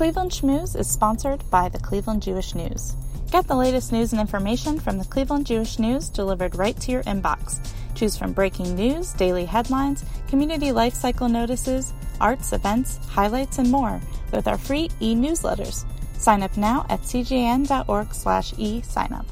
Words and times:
Cleveland 0.00 0.30
Schmooze 0.30 0.76
is 0.76 0.90
sponsored 0.90 1.44
by 1.50 1.68
the 1.68 1.78
Cleveland 1.78 2.22
Jewish 2.22 2.54
News. 2.54 2.96
Get 3.30 3.46
the 3.46 3.54
latest 3.54 3.92
news 3.92 4.12
and 4.12 4.20
information 4.20 4.80
from 4.80 4.96
the 4.96 5.04
Cleveland 5.04 5.44
Jewish 5.44 5.78
News 5.78 6.08
delivered 6.08 6.56
right 6.56 6.74
to 6.80 6.90
your 6.90 7.02
inbox. 7.02 7.58
Choose 7.94 8.16
from 8.16 8.32
breaking 8.32 8.74
news, 8.74 9.12
daily 9.12 9.44
headlines, 9.44 10.02
community 10.26 10.72
life 10.72 10.94
cycle 10.94 11.28
notices, 11.28 11.92
arts, 12.18 12.54
events, 12.54 12.96
highlights, 13.08 13.58
and 13.58 13.70
more 13.70 14.00
with 14.32 14.48
our 14.48 14.56
free 14.56 14.88
e-newsletters. 15.00 15.84
Sign 16.16 16.42
up 16.42 16.56
now 16.56 16.86
at 16.88 17.02
cjn.org 17.02 18.14
slash 18.14 18.54
e-signup. 18.56 19.26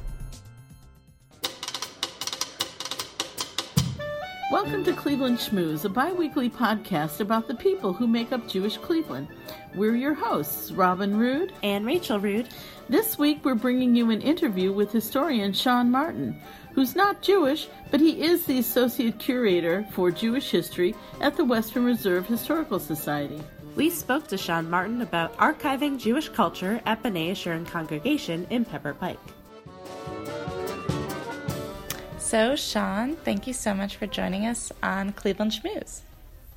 Welcome 4.50 4.82
to 4.84 4.94
Cleveland 4.94 5.36
Schmooze, 5.36 5.84
a 5.84 5.90
bi 5.90 6.10
weekly 6.10 6.48
podcast 6.48 7.20
about 7.20 7.48
the 7.48 7.54
people 7.54 7.92
who 7.92 8.06
make 8.06 8.32
up 8.32 8.48
Jewish 8.48 8.78
Cleveland. 8.78 9.28
We're 9.74 9.94
your 9.94 10.14
hosts, 10.14 10.72
Robin 10.72 11.18
Rood 11.18 11.52
and 11.62 11.84
Rachel 11.84 12.18
Rood. 12.18 12.48
This 12.88 13.18
week 13.18 13.44
we're 13.44 13.54
bringing 13.54 13.94
you 13.94 14.10
an 14.10 14.22
interview 14.22 14.72
with 14.72 14.90
historian 14.90 15.52
Sean 15.52 15.90
Martin, 15.90 16.40
who's 16.72 16.96
not 16.96 17.20
Jewish, 17.20 17.68
but 17.90 18.00
he 18.00 18.22
is 18.22 18.46
the 18.46 18.58
Associate 18.58 19.18
Curator 19.18 19.86
for 19.92 20.10
Jewish 20.10 20.50
History 20.50 20.94
at 21.20 21.36
the 21.36 21.44
Western 21.44 21.84
Reserve 21.84 22.26
Historical 22.26 22.78
Society. 22.78 23.42
We 23.76 23.90
spoke 23.90 24.28
to 24.28 24.38
Sean 24.38 24.70
Martin 24.70 25.02
about 25.02 25.36
archiving 25.36 25.98
Jewish 25.98 26.30
culture 26.30 26.80
at 26.86 27.02
B'nai 27.02 27.32
Yeshurun 27.32 27.66
Congregation 27.66 28.46
in 28.48 28.64
Pepper 28.64 28.94
Pike. 28.94 29.20
So, 32.28 32.56
Sean, 32.56 33.16
thank 33.16 33.46
you 33.46 33.54
so 33.54 33.72
much 33.72 33.96
for 33.96 34.06
joining 34.06 34.44
us 34.44 34.70
on 34.82 35.12
Cleveland 35.12 35.52
Schmooze. 35.52 36.00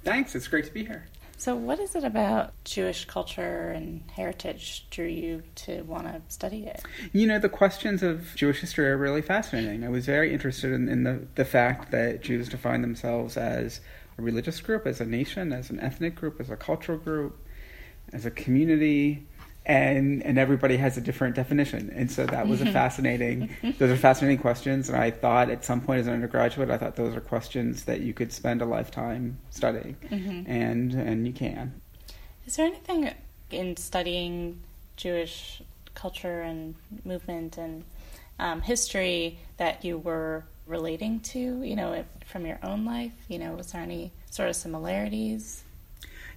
Thanks, 0.04 0.36
it's 0.36 0.50
great 0.50 0.66
to 0.66 0.74
be 0.74 0.84
here. 0.84 1.08
So, 1.38 1.56
what 1.56 1.80
is 1.80 1.96
it 1.96 2.04
about 2.04 2.52
Jewish 2.66 3.06
culture 3.06 3.70
and 3.70 4.04
heritage 4.14 4.86
drew 4.90 5.08
you 5.08 5.44
to 5.56 5.84
want 5.84 6.08
to 6.08 6.22
study 6.28 6.66
it? 6.66 6.82
You 7.14 7.26
know, 7.26 7.40
the 7.40 7.48
questions 7.48 8.04
of 8.04 8.36
Jewish 8.36 8.60
history 8.60 8.90
are 8.90 8.98
really 8.98 9.22
fascinating. 9.22 9.86
I 9.86 9.88
was 9.88 10.06
very 10.06 10.34
interested 10.34 10.74
in, 10.74 10.90
in 10.90 11.04
the, 11.04 11.26
the 11.36 11.46
fact 11.46 11.92
that 11.92 12.22
Jews 12.22 12.50
define 12.50 12.82
themselves 12.82 13.38
as 13.38 13.80
a 14.18 14.22
religious 14.22 14.60
group, 14.60 14.86
as 14.86 15.00
a 15.00 15.06
nation, 15.06 15.54
as 15.54 15.70
an 15.70 15.80
ethnic 15.80 16.16
group, 16.16 16.42
as 16.42 16.50
a 16.50 16.58
cultural 16.58 16.98
group, 16.98 17.40
as 18.12 18.26
a 18.26 18.32
community, 18.32 19.26
and 19.66 20.24
and 20.24 20.38
everybody 20.38 20.78
has 20.78 20.98
a 20.98 21.02
different 21.02 21.36
definition. 21.36 21.92
And 21.96 22.12
so 22.12 22.26
that 22.26 22.48
was 22.48 22.62
a 22.62 22.66
fascinating 22.72 23.50
those 23.78 23.92
are 23.92 23.98
fascinating 23.98 24.40
questions. 24.40 24.90
And 24.90 24.98
i 24.98 25.12
thought 25.12 25.50
at 25.50 25.64
some 25.64 25.82
point 25.82 26.00
as 26.00 26.08
an 26.08 26.14
undergraduate 26.14 26.70
i 26.70 26.78
thought 26.78 26.96
those 26.96 27.16
are 27.16 27.22
questions 27.22 27.86
that 27.86 28.02
you 28.02 28.14
could 28.14 28.32
spend 28.32 28.62
a 28.62 28.66
lifetime 28.66 29.38
studying. 29.50 29.96
Mm-hmm. 30.10 30.52
and 30.52 30.94
and 30.94 31.28
you 31.28 31.34
can. 31.34 31.82
Is 32.48 32.56
there 32.56 32.66
anything 32.66 33.12
in 33.52 33.78
studying 33.78 34.62
jewish 34.98 35.62
culture 35.94 36.42
and 36.42 36.76
movement 37.06 37.58
and 37.58 37.84
um, 38.40 38.62
history 38.62 39.38
that 39.58 39.86
you 39.86 39.98
were 39.98 40.44
relating 40.66 41.20
to 41.20 41.62
you 41.62 41.76
know 41.76 42.04
from 42.26 42.46
your 42.48 42.60
own 42.64 42.84
life? 42.84 43.14
You 43.28 43.38
know 43.38 43.54
was 43.54 43.74
there 43.74 43.82
any 43.82 44.12
sort 44.32 44.50
of 44.50 44.56
similarities 44.56 45.64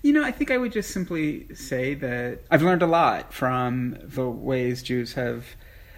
you 0.05 0.13
know, 0.13 0.23
I 0.23 0.33
think 0.33 0.51
I 0.51 0.59
would 0.59 0.71
just 0.71 0.91
simply 0.91 1.53
say 1.55 1.95
that 1.95 2.41
I've 2.51 2.63
learned 2.63 2.83
a 2.83 2.87
lot 2.87 3.33
from 3.33 3.97
the 4.03 4.29
ways 4.29 4.83
Jews 4.83 5.15
have 5.15 5.47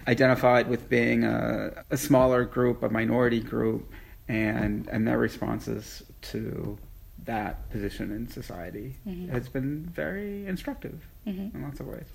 identified 0.07 0.69
with 0.69 0.87
being 0.87 1.25
a, 1.25 1.83
a 1.91 1.97
smaller 1.97 2.45
group, 2.45 2.83
a 2.83 2.89
minority 2.89 3.41
group, 3.41 3.91
and 4.29 4.87
and 4.87 5.05
their 5.05 5.17
responses 5.17 6.03
to 6.21 6.77
that 7.25 7.69
position 7.69 8.11
in 8.11 8.29
society 8.29 8.95
mm-hmm. 9.05 9.29
has 9.29 9.49
been 9.49 9.85
very 9.93 10.47
instructive 10.47 11.05
mm-hmm. 11.27 11.55
in 11.55 11.63
lots 11.63 11.81
of 11.81 11.87
ways. 11.87 12.05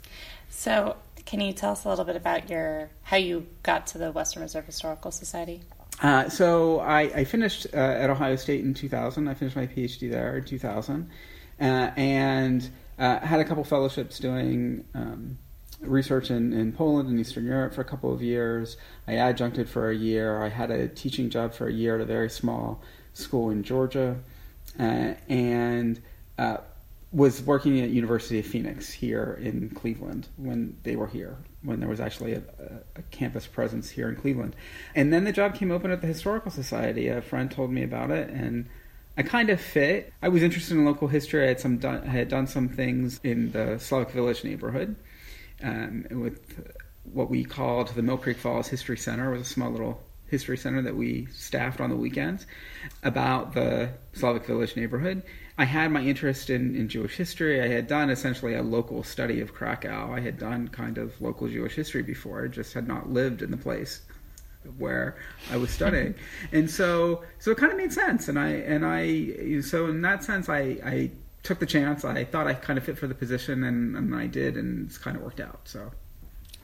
So, 0.49 0.97
can 1.27 1.43
you 1.43 1.53
tell 1.53 1.73
us 1.73 1.85
a 1.85 1.91
little 1.91 2.07
bit 2.07 2.17
about 2.17 2.49
your 2.49 2.89
how 3.03 3.19
you 3.19 3.47
got 3.63 3.87
to 3.89 3.99
the 3.99 4.11
Western 4.13 4.43
Reserve 4.43 4.65
Historical 4.65 5.11
Society? 5.11 5.61
Uh, 6.01 6.31
so, 6.31 6.81
I, 6.81 7.01
I 7.01 7.25
finished 7.25 7.67
uh, 7.75 7.77
at 7.77 8.09
Ohio 8.09 8.37
State 8.37 8.65
in 8.65 8.73
2000. 8.73 9.29
I 9.29 9.35
finished 9.35 9.57
my 9.57 9.67
PhD 9.67 10.11
there 10.11 10.39
in 10.39 10.45
2000, 10.45 11.03
uh, 11.03 11.15
and 11.63 12.69
uh, 12.99 13.21
had 13.21 13.41
a 13.41 13.45
couple 13.45 13.65
fellowships 13.65 14.19
doing 14.19 14.85
um, 14.95 15.39
research 15.81 16.31
in, 16.31 16.53
in 16.53 16.73
Poland 16.73 17.09
and 17.09 17.19
Eastern 17.19 17.45
Europe 17.45 17.75
for 17.75 17.81
a 17.81 17.85
couple 17.85 18.13
of 18.13 18.23
years. 18.23 18.77
I 19.07 19.13
adjuncted 19.13 19.69
for 19.69 19.91
a 19.91 19.95
year. 19.95 20.43
I 20.43 20.49
had 20.49 20.71
a 20.71 20.89
teaching 20.89 21.31
job 21.31 21.53
for 21.55 21.69
a 21.69 21.73
year 21.73 21.97
at 21.97 22.01
a 22.01 22.05
very 22.05 22.31
small 22.31 22.83
school 23.15 23.51
in 23.51 23.63
Georgia, 23.63 24.17
uh, 24.79 25.15
and 25.29 26.01
uh, 26.39 26.59
was 27.13 27.43
working 27.43 27.79
at 27.81 27.91
University 27.91 28.39
of 28.39 28.47
Phoenix 28.47 28.91
here 28.91 29.39
in 29.41 29.69
Cleveland 29.71 30.29
when 30.37 30.79
they 30.83 30.97
were 30.97 31.09
here, 31.09 31.37
when 31.63 31.79
there 31.79 31.89
was 31.89 32.01
actually 32.01 32.33
a, 32.33 32.43
a, 32.97 33.03
campus 33.11 33.47
presence 33.47 33.91
here 33.91 34.09
in 34.09 34.17
Cleveland. 34.17 34.57
And 34.95 35.13
then 35.13 35.25
the 35.25 35.33
job 35.33 35.55
came 35.55 35.71
open 35.71 35.91
at 35.91 36.01
the 36.01 36.07
Historical 36.07 36.51
Society. 36.51 37.09
A 37.09 37.21
friend 37.21 37.51
told 37.51 37.71
me 37.71 37.83
about 37.83 38.11
it, 38.11 38.31
and 38.31 38.67
I 39.17 39.23
kind 39.23 39.51
of 39.51 39.61
fit. 39.61 40.13
I 40.23 40.29
was 40.29 40.43
interested 40.43 40.77
in 40.77 40.85
local 40.85 41.09
history. 41.09 41.45
I 41.45 41.49
had 41.49 41.61
some 41.61 41.79
done, 41.79 42.03
had 42.07 42.29
done 42.29 42.47
some 42.47 42.69
things 42.69 43.21
in 43.23 43.53
the 43.53 43.79
Slavic 43.79 44.11
Village 44.11 44.43
neighborhood 44.45 44.97
um, 45.63 46.07
with 46.11 46.71
what 47.05 47.29
we 47.29 47.45
called 47.45 47.89
the 47.89 48.03
Mill 48.03 48.17
Creek 48.17 48.39
Falls 48.39 48.69
History 48.69 48.97
Center. 48.97 49.35
It 49.35 49.39
was 49.39 49.49
a 49.49 49.53
small 49.53 49.71
little 49.71 50.03
history 50.29 50.57
center 50.57 50.81
that 50.81 50.97
we 50.97 51.27
staffed 51.27 51.79
on 51.79 51.91
the 51.91 51.97
weekends 51.97 52.47
about 53.03 53.53
the 53.53 53.91
Slavic 54.15 54.47
Village 54.47 54.77
neighborhood. 54.77 55.23
I 55.59 55.65
had 55.65 55.93
my 55.93 56.03
interest 56.03 56.49
in, 56.49 56.75
in 56.75 56.89
Jewish 56.89 57.17
history. 57.17 57.61
I 57.61 57.69
had 57.69 57.87
done 57.87 58.09
essentially 58.09 58.55
a 58.55 58.63
local 58.63 59.03
study 59.03 59.43
of 59.43 59.53
Krakow. 59.53 60.11
I 60.11 60.21
had 60.21 60.39
done 60.39 60.69
kind 60.69 60.97
of 60.97 61.21
local 61.21 61.49
Jewish 61.49 61.75
history 61.75 62.03
before, 62.03 62.45
I 62.45 62.49
just 62.49 62.73
had 62.73 62.89
not 62.89 63.11
lived 63.11 63.43
in 63.43 63.51
the 63.51 63.59
place 63.59 64.01
where 64.79 65.17
I 65.51 65.57
was 65.57 65.71
studying, 65.71 66.15
and 66.53 66.71
so 66.71 67.23
so 67.39 67.51
it 67.51 67.59
kind 67.59 67.73
of 67.73 67.79
made 67.79 67.93
sense. 67.93 68.29
And 68.29 68.39
I 68.39 68.49
and 68.49 68.85
I 68.85 69.61
so 69.61 69.87
in 69.87 70.03
that 70.03 70.25
sense, 70.25 70.49
I 70.49 70.79
I 70.85 71.11
took 71.43 71.59
the 71.59 71.67
chance. 71.67 72.05
I 72.05 72.25
thought 72.25 72.47
I 72.47 72.55
kind 72.55 72.79
of 72.79 72.85
fit 72.85 72.99
for 72.99 73.07
the 73.07 73.15
position, 73.15 73.65
and, 73.65 73.97
and 73.97 74.15
I 74.15 74.27
did, 74.27 74.57
and 74.57 74.87
it's 74.87 74.99
kind 74.99 75.17
of 75.17 75.23
worked 75.23 75.41
out. 75.41 75.61
So, 75.65 75.93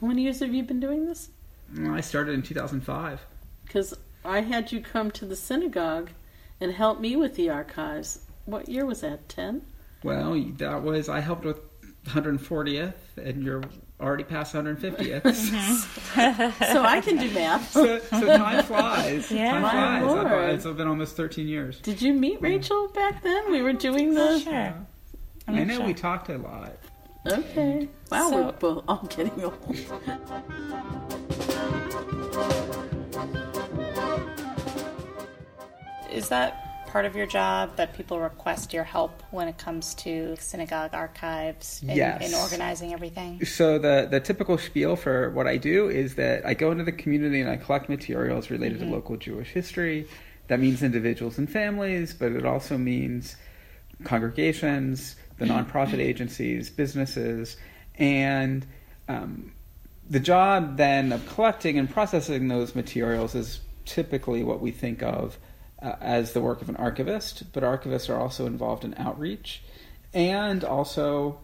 how 0.01 0.07
many 0.07 0.23
years 0.23 0.41
have 0.41 0.55
you 0.55 0.63
been 0.63 0.81
doing 0.81 1.07
this? 1.07 1.31
Well, 1.77 1.95
I 1.95 2.01
started 2.01 2.35
in 2.35 2.43
2005. 2.43 3.21
Because 3.65 3.95
I 4.25 4.41
had 4.41 4.73
you 4.73 4.81
come 4.81 5.11
to 5.13 5.27
the 5.27 5.37
synagogue 5.37 6.11
and 6.61 6.73
help 6.73 7.01
me 7.01 7.17
with 7.17 7.35
the 7.35 7.51
archives. 7.51 8.21
What 8.47 8.69
year 8.69 8.87
was 8.87 9.03
that? 9.03 9.29
Ten. 9.29 9.63
Well, 10.03 10.41
that 10.57 10.83
was 10.83 11.09
I 11.09 11.21
helped 11.21 11.45
with 11.45 11.61
140th, 12.05 12.95
and 13.17 13.43
you're 13.43 13.63
already 14.01 14.25
past 14.25 14.55
150th. 14.55 15.23
Mm-hmm. 16.19 16.65
so 16.73 16.83
I 16.83 17.01
can 17.01 17.17
do 17.17 17.31
math. 17.31 17.71
So, 17.71 17.99
so 17.99 18.27
time 18.27 18.65
flies. 18.65 19.31
Yeah, 19.31 19.61
time 19.61 20.03
flies. 20.03 20.03
Lord. 20.03 20.27
I've, 20.27 20.55
it's 20.55 20.65
been 20.65 20.89
almost 20.89 21.17
13 21.17 21.47
years. 21.47 21.81
Did 21.81 22.03
you 22.03 22.13
meet 22.15 22.41
Rachel 22.41 22.89
back 22.89 23.23
then? 23.23 23.53
We 23.53 23.63
were 23.63 23.75
doing 23.75 24.15
the. 24.15 24.41
Sure. 24.41 24.75
I 25.47 25.65
know 25.65 25.77
sure. 25.77 25.87
we 25.87 25.95
talked 25.95 26.29
a 26.29 26.39
lot. 26.39 26.77
Okay. 27.27 27.89
Wow, 28.11 28.31
so, 28.31 28.43
we're 28.43 28.53
both 28.53 28.85
all 28.89 29.07
getting 29.09 29.45
old. 29.45 29.77
Is 36.11 36.29
that 36.31 36.68
part 36.89 37.05
of 37.05 37.15
your 37.15 37.27
job 37.27 37.77
that 37.77 37.95
people 37.95 38.19
request 38.19 38.73
your 38.73 38.85
help 38.85 39.23
when 39.31 39.47
it 39.47 39.59
comes 39.59 39.95
to 39.95 40.35
synagogue 40.41 40.95
archives 40.95 41.83
and, 41.87 41.97
yes. 41.97 42.27
in 42.27 42.35
organizing 42.35 42.93
everything? 42.93 43.45
So 43.45 43.79
the 43.79 44.09
the 44.11 44.21
typical 44.21 44.59
spiel 44.59 44.97
for 44.97 45.31
what 45.31 45.47
I 45.47 45.57
do 45.57 45.89
is 45.89 46.17
that 46.17 46.45
I 46.45 46.55
go 46.55 46.73
into 46.73 46.85
the 46.85 46.93
community 46.93 47.41
and 47.41 47.51
I 47.51 47.57
collect 47.57 47.89
materials 47.89 48.51
related 48.51 48.79
mm-hmm. 48.81 48.91
to 48.91 48.97
local 48.97 49.17
Jewish 49.17 49.51
history. 49.51 50.09
That 50.49 50.61
means 50.61 50.83
individuals 50.83 51.39
and 51.39 51.49
families, 51.49 52.15
but 52.15 52.33
it 52.33 52.47
also 52.47 52.79
means 52.79 53.37
congregations, 54.05 55.17
the 55.39 55.45
nonprofit 55.45 55.99
agencies, 55.99 56.71
businesses, 56.71 57.57
and 57.97 58.67
um, 59.09 59.53
the 60.09 60.21
job 60.21 60.77
then 60.77 61.13
of 61.13 61.27
collecting 61.27 61.79
and 61.79 61.91
processing 61.91 62.49
those 62.49 62.75
materials 62.75 63.35
is 63.35 63.61
typically 63.85 64.43
what 64.43 64.61
we 64.61 64.71
think 64.71 65.03
of 65.03 65.39
uh, 65.83 65.95
as 66.01 66.33
the 66.33 66.41
work 66.41 66.63
of 66.63 66.69
an 66.69 66.77
archivist, 66.77 67.45
but 67.53 67.63
archivists 67.63 68.09
are 68.09 68.19
also 68.19 68.47
involved 68.47 68.85
in 68.85 68.95
outreach 68.97 69.63
and 70.15 70.65
also 70.65 71.39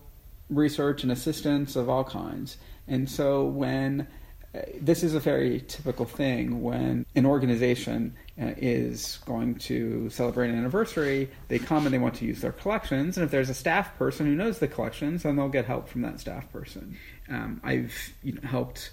research 0.51 1.03
and 1.03 1.13
assistance 1.13 1.77
of 1.77 1.89
all 1.89 2.05
kinds. 2.05 2.57
And 2.87 3.09
so 3.09 3.45
when 3.45 4.07
uh, 4.55 4.61
this 4.81 5.03
is 5.03 5.15
a 5.15 5.21
very 5.21 5.65
typical 5.67 6.05
thing 6.05 6.63
when 6.63 7.07
an 7.15 7.27
organization 7.27 8.15
uh, 8.41 8.53
is 8.57 9.19
going 9.27 9.57
to 9.57 10.09
celebrate 10.11 10.51
an 10.51 10.59
anniversary, 10.59 11.31
they 11.49 11.59
come 11.59 11.87
and 11.87 11.95
they 11.95 11.99
want 11.99 12.15
to 12.17 12.25
use 12.25 12.41
their 12.41 12.53
collections. 12.53 13.17
And 13.17 13.25
if 13.25 13.31
there's 13.31 13.51
a 13.51 13.55
staff 13.55 13.97
person 13.99 14.27
who 14.27 14.35
knows 14.35 14.59
the 14.59 14.69
collections, 14.69 15.23
then 15.23 15.37
they'll 15.37 15.49
get 15.49 15.65
help 15.65 15.89
from 15.89 16.03
that 16.03 16.21
staff 16.21 16.51
person. 16.53 16.97
Um, 17.29 17.61
I've 17.65 17.95
you 18.23 18.35
know, 18.35 18.43
helped 18.47 18.91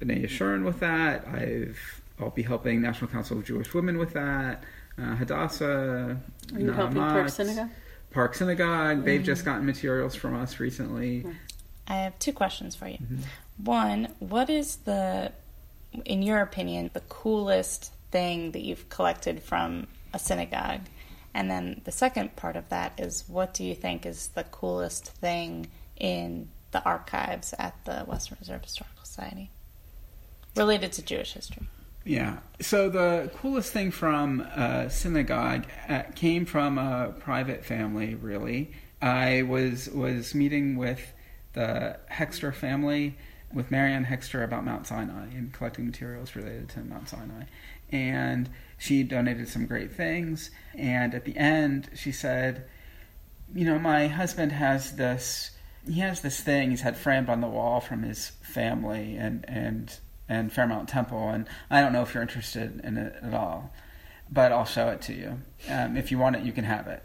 B'nai 0.00 0.24
Yeshurun 0.24 0.64
with 0.64 0.80
that. 0.80 1.26
I've 1.28 2.02
I'll 2.18 2.30
be 2.30 2.42
helping 2.42 2.80
National 2.80 3.10
Council 3.10 3.38
of 3.38 3.44
Jewish 3.44 3.74
Women 3.74 3.98
with 3.98 4.14
that 4.14 4.64
Uh, 4.98 5.14
Hadassah. 5.16 6.18
Are 6.54 6.60
you 6.60 6.72
helping 6.72 6.96
Park 6.96 7.28
Synagogue? 7.28 7.70
Park 8.10 8.34
Synagogue. 8.34 9.04
They've 9.04 9.20
mm-hmm. 9.20 9.26
just 9.26 9.44
gotten 9.44 9.66
materials 9.66 10.14
from 10.14 10.34
us 10.34 10.58
recently. 10.58 11.26
I 11.86 11.94
have 11.96 12.18
two 12.18 12.32
questions 12.32 12.74
for 12.74 12.88
you. 12.88 12.98
Mm-hmm. 12.98 13.64
One, 13.64 14.08
what 14.18 14.50
is 14.50 14.76
the, 14.76 15.32
in 16.04 16.22
your 16.22 16.40
opinion, 16.40 16.90
the 16.92 17.00
coolest 17.00 17.92
thing 18.10 18.52
that 18.52 18.62
you've 18.62 18.88
collected 18.88 19.42
from 19.42 19.86
a 20.12 20.18
synagogue? 20.18 20.82
And 21.34 21.50
then 21.50 21.82
the 21.84 21.92
second 21.92 22.36
part 22.36 22.56
of 22.56 22.68
that 22.70 22.98
is, 22.98 23.24
what 23.28 23.52
do 23.52 23.64
you 23.64 23.74
think 23.74 24.06
is 24.06 24.28
the 24.28 24.44
coolest 24.44 25.08
thing 25.08 25.66
in 25.96 26.48
the 26.70 26.82
archives 26.82 27.54
at 27.58 27.74
the 27.84 28.00
Western 28.00 28.38
Reserve 28.40 28.64
Historical 28.64 29.04
Society 29.04 29.50
related 30.56 30.92
to 30.92 31.02
Jewish 31.02 31.34
history? 31.34 31.68
Yeah. 32.06 32.38
So 32.60 32.88
the 32.88 33.32
coolest 33.34 33.72
thing 33.72 33.90
from 33.90 34.40
a 34.40 34.88
synagogue 34.88 35.66
uh, 35.88 36.04
came 36.14 36.46
from 36.46 36.78
a 36.78 37.12
private 37.18 37.64
family. 37.64 38.14
Really, 38.14 38.70
I 39.02 39.42
was 39.42 39.88
was 39.90 40.32
meeting 40.32 40.76
with 40.76 41.12
the 41.54 41.98
Hexter 42.12 42.54
family 42.54 43.18
with 43.52 43.72
Marianne 43.72 44.04
Hexter 44.04 44.44
about 44.44 44.64
Mount 44.64 44.86
Sinai 44.86 45.26
and 45.34 45.52
collecting 45.52 45.84
materials 45.84 46.36
related 46.36 46.68
to 46.70 46.80
Mount 46.80 47.08
Sinai, 47.08 47.44
and 47.90 48.50
she 48.78 49.02
donated 49.02 49.48
some 49.48 49.66
great 49.66 49.92
things. 49.92 50.52
And 50.74 51.12
at 51.12 51.24
the 51.24 51.36
end, 51.36 51.90
she 51.96 52.12
said, 52.12 52.66
"You 53.52 53.64
know, 53.64 53.80
my 53.80 54.06
husband 54.06 54.52
has 54.52 54.92
this." 54.92 55.50
He 55.84 56.00
has 56.00 56.20
this 56.20 56.40
thing 56.40 56.70
he's 56.70 56.80
had 56.82 56.96
framed 56.96 57.28
on 57.28 57.40
the 57.40 57.48
wall 57.48 57.80
from 57.80 58.02
his 58.02 58.30
family, 58.42 59.16
and, 59.16 59.44
and 59.48 59.96
and 60.28 60.52
Fairmount 60.52 60.88
Temple, 60.88 61.28
and 61.28 61.46
I 61.70 61.80
don't 61.80 61.92
know 61.92 62.02
if 62.02 62.14
you're 62.14 62.22
interested 62.22 62.80
in 62.82 62.98
it 62.98 63.16
at 63.22 63.34
all, 63.34 63.72
but 64.30 64.52
I'll 64.52 64.64
show 64.64 64.88
it 64.88 65.02
to 65.02 65.14
you. 65.14 65.38
Um, 65.68 65.96
if 65.96 66.10
you 66.10 66.18
want 66.18 66.36
it, 66.36 66.42
you 66.42 66.52
can 66.52 66.64
have 66.64 66.86
it. 66.88 67.02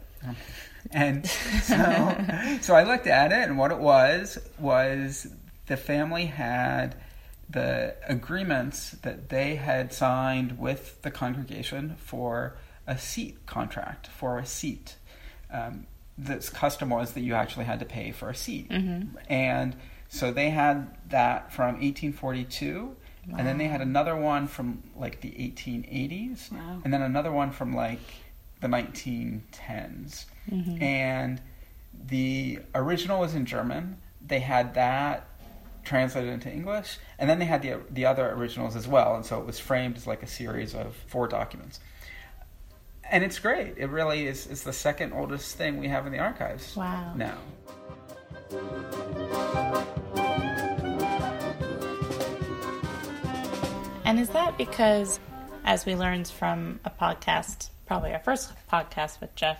And 0.90 1.26
so, 1.26 2.16
so 2.60 2.74
I 2.74 2.84
looked 2.84 3.06
at 3.06 3.32
it, 3.32 3.48
and 3.48 3.56
what 3.56 3.70
it 3.70 3.78
was 3.78 4.38
was 4.58 5.28
the 5.66 5.76
family 5.76 6.26
had 6.26 6.96
the 7.48 7.94
agreements 8.08 8.92
that 9.02 9.28
they 9.28 9.56
had 9.56 9.92
signed 9.92 10.58
with 10.58 11.00
the 11.02 11.10
congregation 11.10 11.96
for 11.98 12.56
a 12.86 12.98
seat 12.98 13.46
contract 13.46 14.08
for 14.08 14.38
a 14.38 14.46
seat. 14.46 14.96
Um, 15.52 15.86
this 16.18 16.50
custom 16.50 16.90
was 16.90 17.12
that 17.12 17.20
you 17.20 17.34
actually 17.34 17.64
had 17.66 17.78
to 17.80 17.84
pay 17.84 18.10
for 18.10 18.30
a 18.30 18.34
seat, 18.34 18.66
and 19.28 19.76
so 20.08 20.30
they 20.32 20.50
had 20.50 20.94
that 21.10 21.52
from 21.52 21.74
1842 21.80 22.96
and 23.30 23.46
then 23.46 23.58
they 23.58 23.66
had 23.68 23.80
another 23.80 24.16
one 24.16 24.46
from 24.48 24.82
like 24.96 25.20
the 25.20 25.30
1880s, 25.30 26.50
Wow. 26.52 26.80
and 26.84 26.92
then 26.92 27.02
another 27.02 27.30
one 27.32 27.50
from 27.52 27.74
like 27.74 28.00
the 28.60 28.68
1910s. 28.68 30.26
Mm-hmm. 30.50 30.82
And 30.82 31.40
the 32.06 32.58
original 32.74 33.20
was 33.20 33.34
in 33.34 33.46
German. 33.46 33.98
They 34.26 34.40
had 34.40 34.74
that 34.74 35.28
translated 35.84 36.32
into 36.32 36.50
English, 36.50 36.98
and 37.18 37.28
then 37.28 37.38
they 37.38 37.44
had 37.44 37.62
the 37.62 37.80
the 37.90 38.06
other 38.06 38.30
originals 38.30 38.76
as 38.76 38.86
well. 38.88 39.14
And 39.16 39.24
so 39.26 39.38
it 39.40 39.46
was 39.46 39.58
framed 39.58 39.96
as 39.96 40.06
like 40.06 40.22
a 40.22 40.26
series 40.28 40.74
of 40.74 40.94
four 41.06 41.28
documents. 41.28 41.80
And 43.10 43.22
it's 43.24 43.38
great. 43.38 43.74
It 43.76 43.86
really 43.90 44.26
is. 44.26 44.46
It's 44.46 44.62
the 44.62 44.72
second 44.72 45.12
oldest 45.12 45.56
thing 45.56 45.78
we 45.78 45.88
have 45.88 46.06
in 46.06 46.12
the 46.12 46.18
archives. 46.18 46.74
Wow. 46.76 47.12
Now. 47.14 47.38
And 54.12 54.20
is 54.20 54.28
that 54.28 54.58
because, 54.58 55.18
as 55.64 55.86
we 55.86 55.96
learned 55.96 56.28
from 56.28 56.80
a 56.84 56.90
podcast, 56.90 57.70
probably 57.86 58.12
our 58.12 58.18
first 58.18 58.52
podcast 58.70 59.22
with 59.22 59.34
Jeff, 59.34 59.56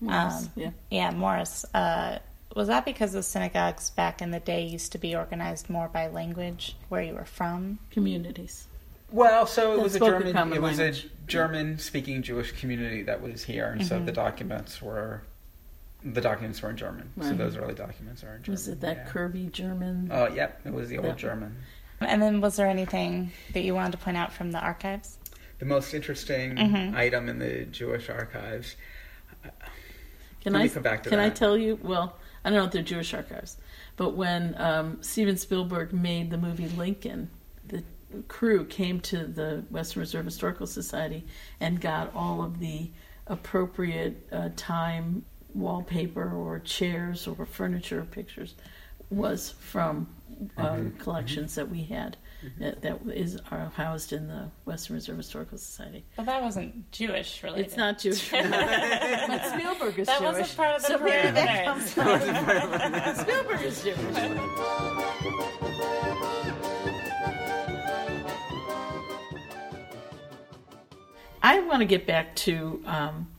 Morris, 0.00 0.44
um, 0.44 0.50
yeah. 0.56 0.70
yeah, 0.90 1.10
Morris, 1.10 1.66
uh, 1.74 2.18
was 2.56 2.68
that 2.68 2.86
because 2.86 3.12
the 3.12 3.22
synagogues 3.22 3.90
back 3.90 4.22
in 4.22 4.30
the 4.30 4.40
day 4.40 4.64
used 4.64 4.92
to 4.92 4.98
be 4.98 5.14
organized 5.14 5.68
more 5.68 5.88
by 5.88 6.08
language, 6.08 6.74
where 6.88 7.02
you 7.02 7.12
were 7.12 7.26
from? 7.26 7.80
Communities. 7.90 8.66
Well, 9.10 9.46
so 9.46 9.74
it 9.74 9.82
was 9.82 9.94
a 9.94 9.98
German. 9.98 10.54
It 10.54 10.62
was 10.62 10.78
language. 10.78 11.04
a 11.04 11.26
German-speaking 11.26 12.22
Jewish 12.22 12.52
community 12.52 13.02
that 13.02 13.20
was 13.20 13.44
here, 13.44 13.72
and 13.72 13.86
so 13.86 14.02
the 14.02 14.10
documents 14.10 14.80
were 14.80 15.20
the 16.02 16.22
documents 16.22 16.62
were 16.62 16.70
in 16.70 16.78
German. 16.78 17.10
So 17.20 17.34
those 17.34 17.58
early 17.58 17.74
documents 17.74 18.24
are 18.24 18.36
in 18.36 18.42
German. 18.42 18.52
Was 18.52 18.68
it 18.68 18.80
that 18.80 18.96
yeah. 18.96 19.12
curvy 19.12 19.52
German? 19.52 20.08
Oh, 20.10 20.28
yep. 20.28 20.62
It 20.64 20.72
was 20.72 20.88
the 20.88 20.96
old 20.96 21.08
Yeah. 21.08 21.14
German. 21.14 21.56
And 22.04 22.20
then, 22.22 22.40
was 22.40 22.56
there 22.56 22.66
anything 22.66 23.32
that 23.52 23.62
you 23.62 23.74
wanted 23.74 23.92
to 23.92 23.98
point 23.98 24.16
out 24.16 24.32
from 24.32 24.52
the 24.52 24.58
archives? 24.60 25.18
The 25.58 25.64
most 25.64 25.94
interesting 25.94 26.56
Mhm. 26.56 26.94
item 26.94 27.28
in 27.28 27.38
the 27.38 27.64
Jewish 27.66 28.08
archives. 28.10 28.76
Can 30.42 30.54
Let 30.54 30.62
I 30.62 30.68
come 30.68 30.82
back 30.82 31.02
to 31.04 31.10
can 31.10 31.20
I 31.20 31.30
tell 31.30 31.56
you? 31.56 31.78
Well, 31.82 32.16
I 32.44 32.50
don't 32.50 32.58
know 32.58 32.64
if 32.64 32.72
they're 32.72 32.82
Jewish 32.82 33.14
archives, 33.14 33.56
but 33.96 34.10
when 34.16 34.54
um, 34.60 34.98
Steven 35.02 35.36
Spielberg 35.36 35.92
made 35.92 36.30
the 36.30 36.38
movie 36.38 36.68
Lincoln, 36.68 37.30
the 37.68 37.84
crew 38.28 38.64
came 38.64 39.00
to 39.00 39.24
the 39.26 39.64
Western 39.70 40.00
Reserve 40.00 40.24
Historical 40.24 40.66
Society 40.66 41.24
and 41.60 41.80
got 41.80 42.12
all 42.14 42.42
of 42.42 42.58
the 42.58 42.90
appropriate 43.28 44.26
uh, 44.32 44.48
time 44.56 45.24
wallpaper 45.54 46.32
or 46.34 46.58
chairs 46.58 47.26
or 47.28 47.46
furniture 47.46 48.04
pictures 48.10 48.54
was 49.10 49.50
from 49.60 50.08
uh, 50.56 50.62
Mm-hmm. 50.62 50.98
collections 50.98 51.54
that 51.54 51.68
we 51.70 51.82
had 51.84 52.16
that, 52.58 52.82
that 52.82 52.98
is 53.12 53.38
are 53.50 53.70
housed 53.76 54.12
in 54.12 54.26
the 54.28 54.50
Western 54.64 54.94
Reserve 54.96 55.16
Historical 55.16 55.58
Society. 55.58 56.04
But 56.16 56.26
that 56.26 56.42
wasn't 56.42 56.90
Jewish 56.92 57.42
related. 57.42 57.66
It's 57.66 57.76
not 57.76 57.98
Jewish, 57.98 58.30
but 58.30 59.44
Spielberg 59.46 59.98
is 59.98 60.06
That 60.08 60.18
Jewish. 60.18 60.32
wasn't 60.38 60.56
part 60.56 60.76
of 60.76 60.82
the 60.82 60.88
so 60.88 60.98
maybe 60.98 61.30
that 61.30 61.64
comes 61.64 61.92
from 61.92 62.20
Spielberg 63.24 63.60
is 63.62 63.82
Jewish. 63.84 63.98
I 71.42 71.60
want 71.60 71.80
to 71.80 71.84
get 71.86 72.06
back 72.06 72.34
to 72.36 72.82
um, 72.86 73.26
y- 73.26 73.31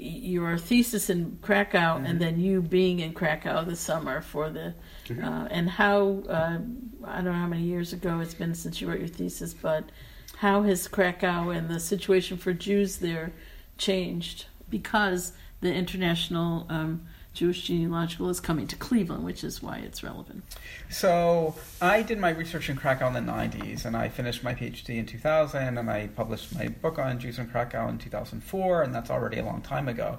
your 0.00 0.58
thesis 0.58 1.10
in 1.10 1.38
Krakow, 1.42 1.96
and 2.04 2.20
then 2.20 2.40
you 2.40 2.62
being 2.62 3.00
in 3.00 3.12
Krakow 3.12 3.64
this 3.64 3.80
summer 3.80 4.20
for 4.20 4.50
the, 4.50 4.74
uh, 5.10 5.48
and 5.50 5.68
how 5.68 6.22
uh, 6.28 6.58
I 7.04 7.16
don't 7.16 7.24
know 7.26 7.32
how 7.32 7.46
many 7.46 7.62
years 7.62 7.92
ago 7.92 8.20
it's 8.20 8.34
been 8.34 8.54
since 8.54 8.80
you 8.80 8.88
wrote 8.88 9.00
your 9.00 9.08
thesis, 9.08 9.54
but 9.54 9.90
how 10.38 10.62
has 10.62 10.88
Krakow 10.88 11.50
and 11.50 11.68
the 11.68 11.80
situation 11.80 12.36
for 12.36 12.52
Jews 12.52 12.98
there 12.98 13.32
changed 13.76 14.46
because 14.70 15.32
the 15.60 15.72
International 15.72 16.66
um, 16.68 17.06
Jewish 17.38 17.62
Genealogical 17.68 18.30
is 18.30 18.40
coming 18.40 18.66
to 18.66 18.74
Cleveland, 18.74 19.22
which 19.22 19.44
is 19.44 19.62
why 19.62 19.76
it's 19.76 20.02
relevant. 20.02 20.42
So 20.90 21.54
I 21.80 22.02
did 22.02 22.18
my 22.18 22.30
research 22.30 22.68
in 22.68 22.74
Krakow 22.74 23.06
in 23.06 23.12
the 23.12 23.20
90s, 23.20 23.84
and 23.84 23.96
I 23.96 24.08
finished 24.08 24.42
my 24.42 24.54
PhD 24.54 24.96
in 24.96 25.06
2000, 25.06 25.78
and 25.78 25.88
I 25.88 26.08
published 26.08 26.52
my 26.52 26.66
book 26.66 26.98
on 26.98 27.20
Jews 27.20 27.38
in 27.38 27.46
Krakow 27.46 27.86
in 27.90 27.98
2004, 27.98 28.82
and 28.82 28.92
that's 28.92 29.08
already 29.08 29.38
a 29.38 29.44
long 29.44 29.62
time 29.62 29.86
ago. 29.86 30.18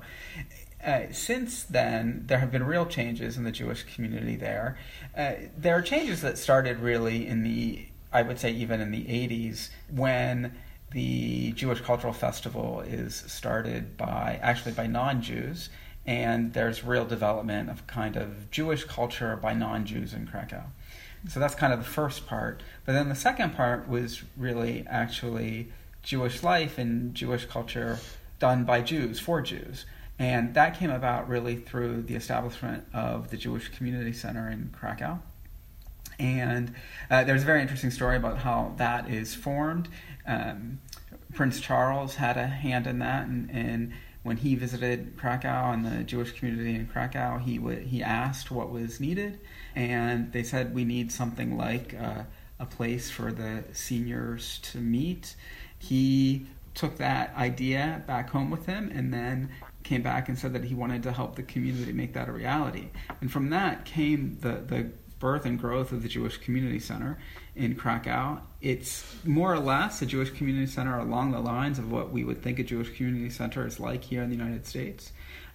Uh, 0.82 1.12
since 1.12 1.64
then, 1.64 2.24
there 2.28 2.40
have 2.40 2.52
been 2.52 2.64
real 2.64 2.86
changes 2.86 3.36
in 3.36 3.44
the 3.44 3.52
Jewish 3.52 3.84
community 3.84 4.38
there. 4.38 4.78
Uh, 5.18 5.34
there 5.58 5.76
are 5.76 5.82
changes 5.82 6.22
that 6.22 6.38
started 6.38 6.80
really 6.80 7.28
in 7.28 7.44
the, 7.44 7.86
I 8.14 8.22
would 8.22 8.40
say, 8.40 8.52
even 8.54 8.80
in 8.80 8.92
the 8.92 9.04
80s, 9.04 9.72
when 9.90 10.58
the 10.92 11.52
Jewish 11.52 11.82
Cultural 11.82 12.14
Festival 12.14 12.80
is 12.80 13.14
started 13.28 13.98
by 13.98 14.40
actually 14.42 14.72
by 14.72 14.88
non-Jews, 14.88 15.70
and 16.10 16.54
there's 16.54 16.84
real 16.84 17.06
development 17.06 17.70
of 17.70 17.86
kind 17.86 18.16
of 18.16 18.50
Jewish 18.50 18.84
culture 18.84 19.36
by 19.36 19.54
non-Jews 19.54 20.12
in 20.12 20.26
Krakow. 20.26 20.64
So 21.28 21.40
that's 21.40 21.54
kind 21.54 21.72
of 21.72 21.78
the 21.78 21.86
first 21.86 22.26
part. 22.26 22.64
But 22.84 22.94
then 22.94 23.10
the 23.10 23.16
second 23.16 23.56
part 23.56 23.88
was 23.88 24.24
really 24.36 24.88
actually 24.90 25.72
Jewish 26.02 26.42
life 26.42 26.80
and 26.80 27.14
Jewish 27.14 27.46
culture 27.46 28.00
done 28.40 28.64
by 28.64 28.82
Jews 28.82 29.20
for 29.20 29.40
Jews. 29.40 29.86
And 30.18 30.56
that 30.56 30.80
came 30.80 30.90
about 30.90 31.30
really 31.30 31.58
through 31.58 32.02
the 32.02 32.16
establishment 32.16 32.86
of 32.92 33.30
the 33.30 33.38
Jewish 33.38 33.68
Community 33.68 34.12
Center 34.12 34.50
in 34.50 34.72
Krakow. 34.74 35.20
And 36.18 36.74
uh, 37.12 37.24
there's 37.24 37.44
a 37.44 37.46
very 37.46 37.62
interesting 37.62 37.92
story 37.92 38.18
about 38.18 38.40
how 38.40 38.74
that 38.78 39.12
is 39.12 39.36
formed. 39.36 39.90
Um, 40.26 40.80
Prince 41.36 41.60
Charles 41.60 42.16
had 42.16 42.36
a 42.36 42.48
hand 42.48 42.88
in 42.88 42.98
that, 42.98 43.28
and, 43.28 43.52
and 43.52 43.94
when 44.30 44.38
he 44.38 44.54
visited 44.54 45.18
Krakow 45.18 45.72
and 45.72 45.84
the 45.84 46.04
Jewish 46.04 46.34
community 46.34 46.76
in 46.76 46.86
Krakow, 46.86 47.40
he 47.40 47.58
w- 47.58 47.80
he 47.80 48.04
asked 48.04 48.52
what 48.52 48.70
was 48.70 49.00
needed, 49.00 49.40
and 49.74 50.32
they 50.32 50.44
said 50.44 50.76
we 50.76 50.86
need 50.86 51.12
something 51.12 51.58
like 51.58 51.96
uh, 52.00 52.22
a 52.60 52.66
place 52.68 53.10
for 53.10 53.32
the 53.32 53.64
seniors 53.74 54.60
to 54.60 54.78
meet. 54.78 55.36
He 55.80 56.46
took 56.76 56.98
that 56.98 57.36
idea 57.36 58.04
back 58.06 58.30
home 58.30 58.52
with 58.52 58.68
him, 58.68 58.92
and 58.94 59.12
then 59.12 59.50
came 59.82 60.04
back 60.04 60.30
and 60.30 60.38
said 60.38 60.54
that 60.54 60.64
he 60.64 60.76
wanted 60.76 61.02
to 61.02 61.12
help 61.12 61.36
the 61.36 61.42
community 61.42 61.92
make 61.92 62.14
that 62.14 62.30
a 62.30 62.32
reality. 62.32 62.90
And 63.22 63.32
from 63.32 63.50
that 63.50 63.84
came 63.84 64.38
the 64.42 64.62
the 64.74 64.92
birth 65.20 65.46
and 65.46 65.60
growth 65.60 65.92
of 65.92 66.02
the 66.02 66.10
Jewish 66.10 66.38
Community 66.38 66.80
Center 66.80 67.20
in 67.56 67.76
Krakow. 67.76 68.42
It's 68.62 69.04
more 69.26 69.54
or 69.54 69.60
less 69.60 70.02
a 70.02 70.06
Jewish 70.06 70.32
community 70.32 70.68
center 70.68 70.98
along 70.98 71.32
the 71.32 71.40
lines 71.40 71.78
of 71.78 71.92
what 71.92 72.12
we 72.12 72.24
would 72.24 72.42
think 72.42 72.60
a 72.60 72.64
Jewish 72.64 72.96
community 72.96 73.30
center 73.30 73.66
is 73.68 73.80
like 73.80 74.04
here 74.04 74.24
in 74.24 74.30
the 74.30 74.36
United 74.36 74.66
States. 74.66 75.12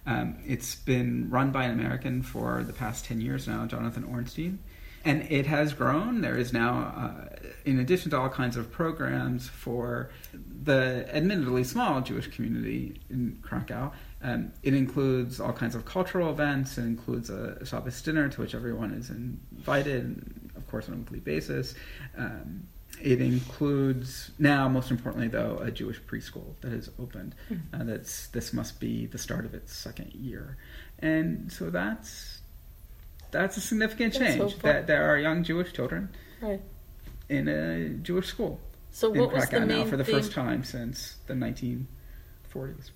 Um, 0.07 0.37
it's 0.45 0.75
been 0.75 1.29
run 1.29 1.51
by 1.51 1.63
an 1.63 1.71
American 1.71 2.21
for 2.21 2.63
the 2.63 2.73
past 2.73 3.05
10 3.05 3.21
years 3.21 3.47
now, 3.47 3.65
Jonathan 3.65 4.03
Ornstein. 4.03 4.59
And 5.05 5.21
it 5.31 5.45
has 5.45 5.73
grown. 5.73 6.21
There 6.21 6.35
is 6.35 6.51
now, 6.51 6.93
uh, 6.97 7.35
in 7.63 7.79
addition 7.79 8.09
to 8.11 8.19
all 8.19 8.29
kinds 8.29 8.57
of 8.57 8.71
programs 8.71 9.47
for 9.47 10.09
the 10.63 11.07
admittedly 11.13 11.63
small 11.63 12.01
Jewish 12.01 12.27
community 12.27 12.99
in 13.09 13.37
Krakow, 13.43 13.91
um, 14.23 14.51
it 14.63 14.73
includes 14.73 15.39
all 15.39 15.53
kinds 15.53 15.75
of 15.75 15.85
cultural 15.85 16.31
events. 16.31 16.79
It 16.79 16.85
includes 16.85 17.29
a 17.29 17.63
Shabbos 17.63 18.01
dinner 18.01 18.27
to 18.29 18.41
which 18.41 18.55
everyone 18.55 18.91
is 18.91 19.11
invited, 19.11 20.49
of 20.55 20.67
course, 20.67 20.89
on 20.89 20.95
a 20.95 20.97
weekly 20.97 21.19
basis. 21.19 21.75
Um, 22.17 22.67
it 23.01 23.21
includes 23.21 24.31
now, 24.39 24.67
most 24.67 24.89
importantly, 24.89 25.27
though, 25.27 25.59
a 25.61 25.69
Jewish 25.69 26.01
preschool 26.01 26.55
that 26.61 26.71
has 26.71 26.89
opened. 26.97 27.35
Uh, 27.73 27.83
that's 27.83 28.27
this 28.27 28.53
must 28.53 28.79
be 28.79 29.05
the 29.05 29.17
start 29.17 29.45
of 29.45 29.53
its 29.53 29.73
second 29.73 30.13
year, 30.13 30.57
and 30.99 31.51
so 31.51 31.69
that's 31.69 32.39
that's 33.39 33.57
a 33.57 33.61
significant 33.61 34.13
That's 34.13 34.35
change. 34.37 34.57
That 34.59 34.87
there 34.87 35.03
are 35.09 35.17
young 35.17 35.43
Jewish 35.43 35.73
children 35.73 36.09
Right. 36.41 36.61
in 37.29 37.47
a 37.47 37.89
Jewish 37.89 38.27
school 38.27 38.59
So 38.91 39.11
in 39.13 39.19
what 39.19 39.33
was 39.33 39.43
the 39.43 39.49
Krakow 39.49 39.65
main 39.65 39.79
now 39.79 39.89
for 39.89 39.97
the 39.97 40.03
theme? 40.03 40.15
first 40.15 40.31
time 40.31 40.63
since 40.63 41.15
the 41.27 41.33
1940s. 41.33 42.91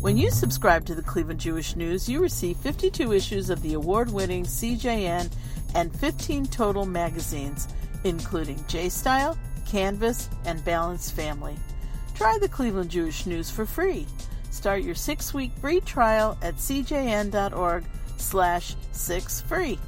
When 0.00 0.16
you 0.16 0.30
subscribe 0.30 0.84
to 0.86 0.94
the 0.94 1.02
Cleveland 1.02 1.40
Jewish 1.40 1.76
News, 1.76 2.08
you 2.08 2.20
receive 2.20 2.56
52 2.58 3.12
issues 3.12 3.50
of 3.50 3.60
the 3.62 3.74
award 3.74 4.10
winning 4.10 4.44
CJN 4.44 5.30
and 5.74 5.94
15 6.00 6.46
total 6.46 6.86
magazines, 6.86 7.68
including 8.04 8.62
J 8.66 8.88
Style, 8.88 9.36
Canvas, 9.66 10.28
and 10.46 10.64
Balanced 10.64 11.14
Family. 11.14 11.54
Try 12.14 12.38
the 12.40 12.48
Cleveland 12.48 12.90
Jewish 12.90 13.26
News 13.26 13.50
for 13.50 13.64
free. 13.66 14.06
Start 14.50 14.82
your 14.82 14.94
six 14.94 15.32
week 15.32 15.52
free 15.60 15.80
trial 15.80 16.36
at 16.42 16.56
cjn.org 16.56 17.84
slash 18.20 18.76
six 18.92 19.40
free. 19.40 19.78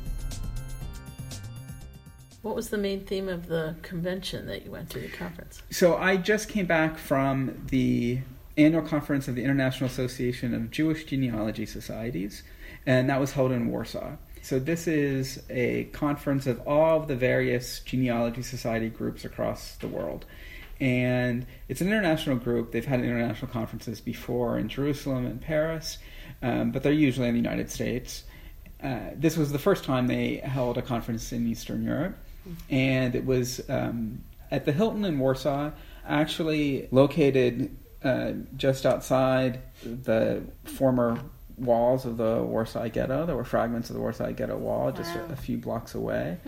What 2.43 2.57
was 2.57 2.71
the 2.71 2.79
main 2.79 3.05
theme 3.05 3.29
of 3.29 3.47
the 3.47 3.77
convention 3.83 4.47
that 4.47 4.65
you 4.65 4.73
went 4.73 4.91
to, 4.91 4.99
the 4.99 5.09
conference? 5.09 5.63
So 5.71 5.97
I 5.97 6.17
just 6.17 6.49
came 6.49 6.67
back 6.67 6.99
from 6.99 7.67
the 7.69 8.19
annual 8.57 8.83
conference 8.83 9.29
of 9.29 9.37
the 9.37 9.45
International 9.45 9.89
Association 9.89 10.53
of 10.53 10.71
Jewish 10.71 11.05
Genealogy 11.05 11.67
Societies, 11.67 12.43
and 12.85 13.09
that 13.09 13.21
was 13.21 13.33
held 13.33 13.53
in 13.53 13.69
Warsaw. 13.69 14.17
So 14.43 14.59
this 14.59 14.89
is 14.89 15.41
a 15.49 15.85
conference 15.93 16.49
of 16.49 16.61
all 16.67 17.01
of 17.01 17.07
the 17.07 17.15
various 17.15 17.79
genealogy 17.79 18.43
society 18.43 18.89
groups 18.89 19.25
across 19.25 19.77
the 19.77 19.87
world. 19.87 20.27
And 20.81 21.47
it's 21.69 21.81
an 21.81 21.87
international 21.87 22.37
group. 22.37 22.73
They've 22.73 22.85
had 22.85 23.01
international 23.01 23.53
conferences 23.53 24.01
before 24.01 24.59
in 24.59 24.69
Jerusalem 24.69 25.27
and 25.27 25.41
Paris, 25.41 25.99
um, 26.43 26.71
but 26.71 26.83
they're 26.83 26.93
usually 26.93 27.29
in 27.29 27.35
the 27.35 27.41
United 27.41 27.71
States. 27.71 28.25
Uh, 28.83 28.99
this 29.15 29.37
was 29.37 29.53
the 29.53 29.59
first 29.59 29.85
time 29.85 30.09
they 30.09 30.37
held 30.37 30.77
a 30.77 30.83
conference 30.83 31.33
in 31.33 31.47
Eastern 31.47 31.85
Europe, 31.85 32.17
and 32.69 33.15
it 33.15 33.25
was 33.25 33.61
um, 33.69 34.23
at 34.51 34.65
the 34.65 34.73
Hilton 34.73 35.05
in 35.05 35.19
Warsaw, 35.19 35.71
actually 36.07 36.89
located 36.91 37.77
uh, 38.03 38.33
just 38.57 38.85
outside 38.85 39.61
the 39.85 40.43
former 40.65 41.19
walls 41.57 42.05
of 42.05 42.17
the 42.17 42.43
Warsaw 42.43 42.89
Ghetto. 42.89 43.25
There 43.27 43.37
were 43.37 43.45
fragments 43.45 43.89
of 43.91 43.95
the 43.95 44.01
Warsaw 44.01 44.33
Ghetto 44.33 44.57
wall 44.57 44.91
just 44.93 45.15
a, 45.15 45.25
a 45.33 45.37
few 45.37 45.57
blocks 45.57 45.95
away. 45.95 46.39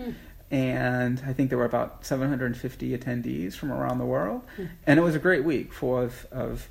And 0.51 1.21
I 1.25 1.33
think 1.33 1.49
there 1.49 1.57
were 1.57 1.65
about 1.65 2.05
750 2.05 2.97
attendees 2.97 3.55
from 3.55 3.71
around 3.71 3.97
the 3.97 4.05
world. 4.05 4.43
And 4.85 4.99
it 4.99 5.03
was 5.03 5.15
a 5.15 5.19
great 5.19 5.43
week 5.43 5.73
full 5.73 5.97
of, 5.97 6.27
of 6.31 6.67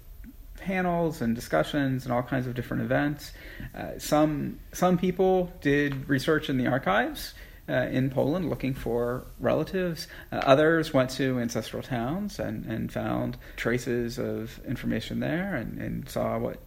panels 0.65 1.21
and 1.21 1.35
discussions 1.35 2.05
and 2.05 2.13
all 2.13 2.23
kinds 2.23 2.47
of 2.47 2.55
different 2.55 2.83
events. 2.83 3.33
Uh, 3.75 3.99
some 3.99 4.59
some 4.73 4.99
people 4.99 5.53
did 5.61 6.09
research 6.09 6.49
in 6.49 6.57
the 6.57 6.67
archives 6.67 7.35
uh, 7.69 7.73
in 7.91 8.11
Poland 8.11 8.51
looking 8.51 8.75
for 8.75 9.27
relatives. 9.39 10.09
Uh, 10.33 10.37
others 10.37 10.93
went 10.93 11.11
to 11.11 11.39
ancestral 11.39 11.83
towns 11.83 12.39
and, 12.39 12.65
and 12.67 12.93
found 12.93 13.37
traces 13.57 14.19
of 14.19 14.61
information 14.67 15.21
there 15.21 15.55
and, 15.55 15.79
and 15.79 16.09
saw 16.09 16.39
what 16.39 16.59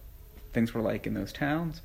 things 0.54 0.74
were 0.74 0.82
like 0.82 1.06
in 1.08 1.14
those 1.14 1.34
towns. 1.34 1.82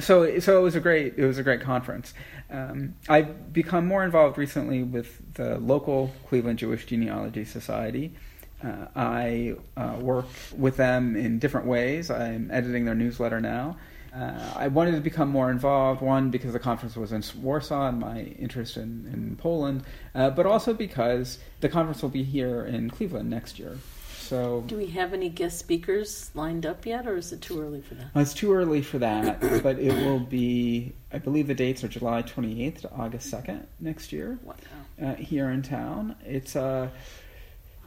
So, 0.00 0.38
so 0.38 0.58
it 0.58 0.62
was 0.62 0.76
a 0.76 0.80
great 0.80 1.14
it 1.16 1.24
was 1.24 1.38
a 1.38 1.42
great 1.42 1.62
conference. 1.62 2.14
Um, 2.48 2.94
I've 3.08 3.52
become 3.52 3.86
more 3.86 4.04
involved 4.04 4.38
recently 4.38 4.82
with 4.84 5.34
the 5.34 5.58
local 5.58 6.12
Cleveland 6.28 6.58
Jewish 6.60 6.86
Genealogy 6.86 7.44
Society. 7.44 8.14
Uh, 8.62 8.86
I 8.94 9.54
uh, 9.76 9.96
work 10.00 10.26
with 10.56 10.76
them 10.76 11.16
in 11.16 11.38
different 11.38 11.66
ways. 11.66 12.10
I'm 12.10 12.50
editing 12.50 12.84
their 12.84 12.94
newsletter 12.94 13.40
now. 13.40 13.76
Uh, 14.14 14.54
I 14.56 14.68
wanted 14.68 14.92
to 14.96 15.00
become 15.00 15.28
more 15.28 15.50
involved, 15.50 16.02
one, 16.02 16.30
because 16.30 16.52
the 16.52 16.58
conference 16.58 16.96
was 16.96 17.12
in 17.12 17.22
Warsaw 17.42 17.88
and 17.88 18.00
my 18.00 18.22
interest 18.22 18.76
in, 18.76 19.08
in 19.12 19.36
Poland, 19.36 19.84
uh, 20.14 20.30
but 20.30 20.46
also 20.46 20.74
because 20.74 21.38
the 21.60 21.68
conference 21.68 22.02
will 22.02 22.08
be 22.10 22.24
here 22.24 22.64
in 22.66 22.90
Cleveland 22.90 23.30
next 23.30 23.58
year. 23.58 23.78
So 24.18 24.62
Do 24.66 24.76
we 24.76 24.86
have 24.88 25.12
any 25.12 25.28
guest 25.28 25.58
speakers 25.58 26.30
lined 26.34 26.66
up 26.66 26.86
yet, 26.86 27.06
or 27.06 27.16
is 27.16 27.32
it 27.32 27.40
too 27.40 27.60
early 27.62 27.80
for 27.80 27.94
that? 27.94 28.06
uh, 28.14 28.20
it's 28.20 28.34
too 28.34 28.52
early 28.52 28.82
for 28.82 28.98
that, 28.98 29.40
but 29.62 29.78
it 29.78 29.94
will 30.04 30.20
be, 30.20 30.92
I 31.12 31.18
believe 31.18 31.46
the 31.46 31.54
dates 31.54 31.82
are 31.84 31.88
July 31.88 32.22
28th 32.22 32.80
to 32.82 32.90
August 32.92 33.32
2nd 33.32 33.64
next 33.78 34.12
year 34.12 34.38
Wow. 34.44 34.54
uh, 35.02 35.14
here 35.14 35.50
in 35.50 35.62
town. 35.62 36.16
It's 36.24 36.56
a, 36.56 36.90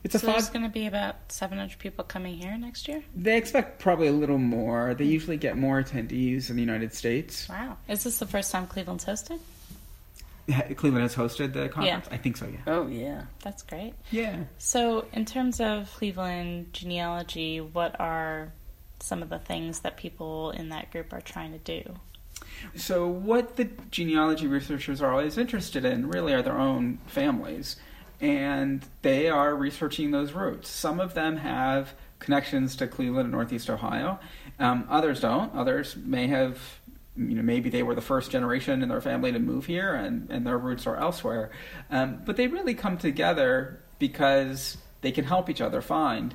it's 0.04 0.16
a 0.16 0.20
So 0.20 0.28
five. 0.28 0.36
there's 0.36 0.50
going 0.50 0.64
to 0.66 0.70
be 0.72 0.86
about 0.88 1.32
700 1.32 1.80
people 1.80 2.04
coming 2.04 2.36
here 2.38 2.58
next 2.58 2.88
year? 2.88 3.04
They 3.16 3.38
expect 3.38 3.80
probably 3.80 4.08
a 4.08 4.12
little 4.12 4.38
more. 4.38 4.94
They 4.94 5.06
usually 5.06 5.38
get 5.38 5.58
more 5.58 5.82
attendees 5.82 6.50
in 6.50 6.56
the 6.56 6.62
United 6.62 6.94
States. 6.94 7.48
Wow. 7.50 7.78
Is 7.88 8.04
this 8.04 8.20
the 8.20 8.28
first 8.28 8.52
time 8.52 8.68
Cleveland's 8.68 9.04
hosting? 9.06 9.40
Cleveland 10.76 11.04
has 11.04 11.16
hosted 11.16 11.54
the 11.54 11.70
conference. 11.70 12.06
Yeah. 12.10 12.14
I 12.14 12.18
think 12.18 12.36
so. 12.36 12.48
Yeah. 12.48 12.58
Oh, 12.68 12.88
yeah. 12.88 13.24
That's 13.44 13.64
great. 13.64 13.94
Yeah. 14.12 14.44
So, 14.58 15.06
in 15.14 15.24
terms 15.26 15.62
of 15.62 15.90
Cleveland 15.94 16.74
genealogy, 16.74 17.62
what 17.62 17.98
are 18.00 18.52
some 19.00 19.22
of 19.24 19.30
the 19.30 19.40
things 19.40 19.80
that 19.82 19.96
people 19.96 20.52
in 20.52 20.70
that 20.70 20.92
group 20.92 21.14
are 21.14 21.22
trying 21.22 21.54
to 21.54 21.60
do? 21.60 21.96
So, 22.76 23.08
what 23.08 23.56
the 23.56 23.70
genealogy 23.90 24.48
researchers 24.48 25.02
are 25.02 25.12
always 25.12 25.38
interested 25.38 25.86
in 25.86 26.10
really 26.10 26.34
are 26.34 26.42
their 26.42 26.60
own 26.60 27.00
families, 27.08 27.78
and 28.24 28.86
they 29.02 29.30
are 29.30 29.54
researching 29.54 30.12
those 30.12 30.32
roots. 30.32 30.70
Some 30.70 31.02
of 31.02 31.14
them 31.14 31.36
have 31.36 31.94
connections 32.20 32.78
to 32.78 32.88
Cleveland 32.88 33.26
and 33.26 33.32
Northeast 33.34 33.70
Ohio, 33.70 34.18
um, 34.60 34.88
others 34.90 35.20
don't. 35.20 35.54
Others 35.54 35.98
may 35.98 36.28
have, 36.28 36.58
you 37.18 37.36
know, 37.36 37.42
maybe 37.42 37.70
they 37.70 37.84
were 37.84 37.96
the 37.96 38.02
first 38.02 38.32
generation 38.32 38.82
in 38.82 38.88
their 38.88 39.02
family 39.02 39.34
to 39.34 39.40
move 39.40 39.66
here, 39.66 39.94
and, 39.94 40.30
and 40.32 40.48
their 40.48 40.58
roots 40.58 40.88
are 40.88 40.96
elsewhere. 40.96 41.52
Um, 41.92 42.22
but 42.26 42.38
they 42.38 42.48
really 42.48 42.74
come 42.74 42.98
together 42.98 43.82
because 44.00 44.78
they 45.02 45.12
can 45.12 45.26
help 45.26 45.50
each 45.50 45.62
other 45.62 45.82
find 45.82 46.34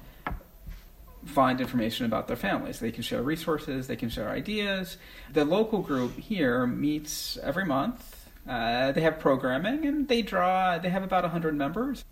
find 1.24 1.60
information 1.60 2.06
about 2.06 2.26
their 2.26 2.36
families. 2.36 2.80
They 2.80 2.92
can 2.92 3.02
share 3.02 3.22
resources, 3.22 3.86
they 3.86 3.96
can 3.96 4.08
share 4.08 4.30
ideas. 4.30 4.98
The 5.32 5.44
local 5.44 5.80
group 5.80 6.16
here 6.16 6.66
meets 6.66 7.36
every 7.42 7.64
month. 7.64 8.17
Uh, 8.48 8.92
they 8.92 9.02
have 9.02 9.18
programming 9.18 9.84
and 9.84 10.08
they 10.08 10.22
draw, 10.22 10.78
they 10.78 10.88
have 10.88 11.02
about 11.02 11.22
100 11.22 11.54
members. 11.54 12.04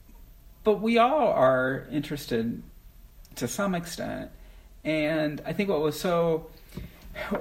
But 0.65 0.81
we 0.81 0.99
all 0.99 1.29
are 1.33 1.87
interested 1.91 2.63
to 3.37 3.49
some 3.49 3.75
extent. 3.75 4.31
And 4.85 5.41
I 5.47 5.53
think 5.53 5.69
what 5.69 5.81
was 5.81 5.99
so, 5.99 6.49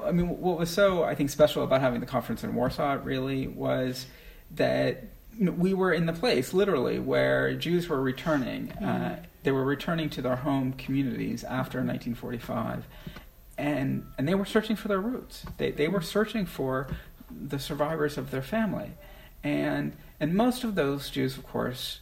I 0.04 0.12
mean, 0.12 0.30
what 0.30 0.58
was 0.58 0.70
so, 0.70 1.04
I 1.04 1.16
think, 1.16 1.30
special 1.30 1.64
about 1.64 1.82
having 1.82 2.00
the 2.00 2.06
conference 2.06 2.44
in 2.44 2.56
Warsaw 2.56 3.00
really 3.04 3.48
was 3.48 4.06
that 4.52 5.04
we 5.40 5.74
were 5.74 5.92
in 5.92 6.06
the 6.06 6.14
place, 6.14 6.54
literally, 6.54 7.00
where 7.00 7.54
Jews 7.56 7.90
were 7.90 8.02
returning. 8.02 8.72
Uh, 8.72 9.24
they 9.44 9.52
were 9.52 9.66
returning 9.66 10.10
to 10.12 10.22
their 10.22 10.38
home 10.38 10.74
communities 10.74 11.44
after 11.44 11.80
1945, 11.80 12.88
and 13.58 14.06
and 14.18 14.28
they 14.28 14.36
were 14.36 14.46
searching 14.46 14.76
for 14.76 14.88
their 14.88 15.02
roots. 15.02 15.46
They 15.58 15.72
they 15.72 15.88
were 15.88 16.02
searching 16.02 16.46
for 16.46 16.88
the 17.30 17.60
survivors 17.60 18.18
of 18.18 18.32
their 18.32 18.42
family, 18.42 18.92
and 19.44 19.94
and 20.20 20.34
most 20.34 20.64
of 20.64 20.76
those 20.76 21.10
Jews, 21.10 21.38
of 21.38 21.46
course, 21.46 22.00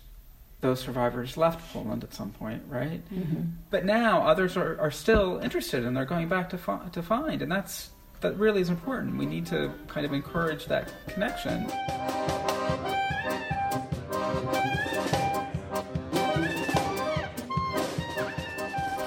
those 0.61 0.79
survivors 0.79 1.35
left 1.37 1.73
Poland 1.73 2.03
at 2.03 2.13
some 2.13 2.31
point, 2.31 2.63
right? 2.67 3.01
Mm-hmm. 3.13 3.41
But 3.69 3.85
now 3.85 4.21
others 4.21 4.55
are, 4.55 4.79
are 4.79 4.91
still 4.91 5.39
interested, 5.39 5.83
and 5.85 5.95
they're 5.95 6.05
going 6.05 6.29
back 6.29 6.49
to 6.51 6.57
fi- 6.57 6.87
to 6.91 7.01
find, 7.01 7.41
and 7.41 7.51
that's 7.51 7.89
that 8.21 8.37
really 8.37 8.61
is 8.61 8.69
important. 8.69 9.17
We 9.17 9.25
need 9.25 9.45
to 9.47 9.71
kind 9.87 10.05
of 10.05 10.13
encourage 10.13 10.65
that 10.67 10.93
connection. 11.07 11.67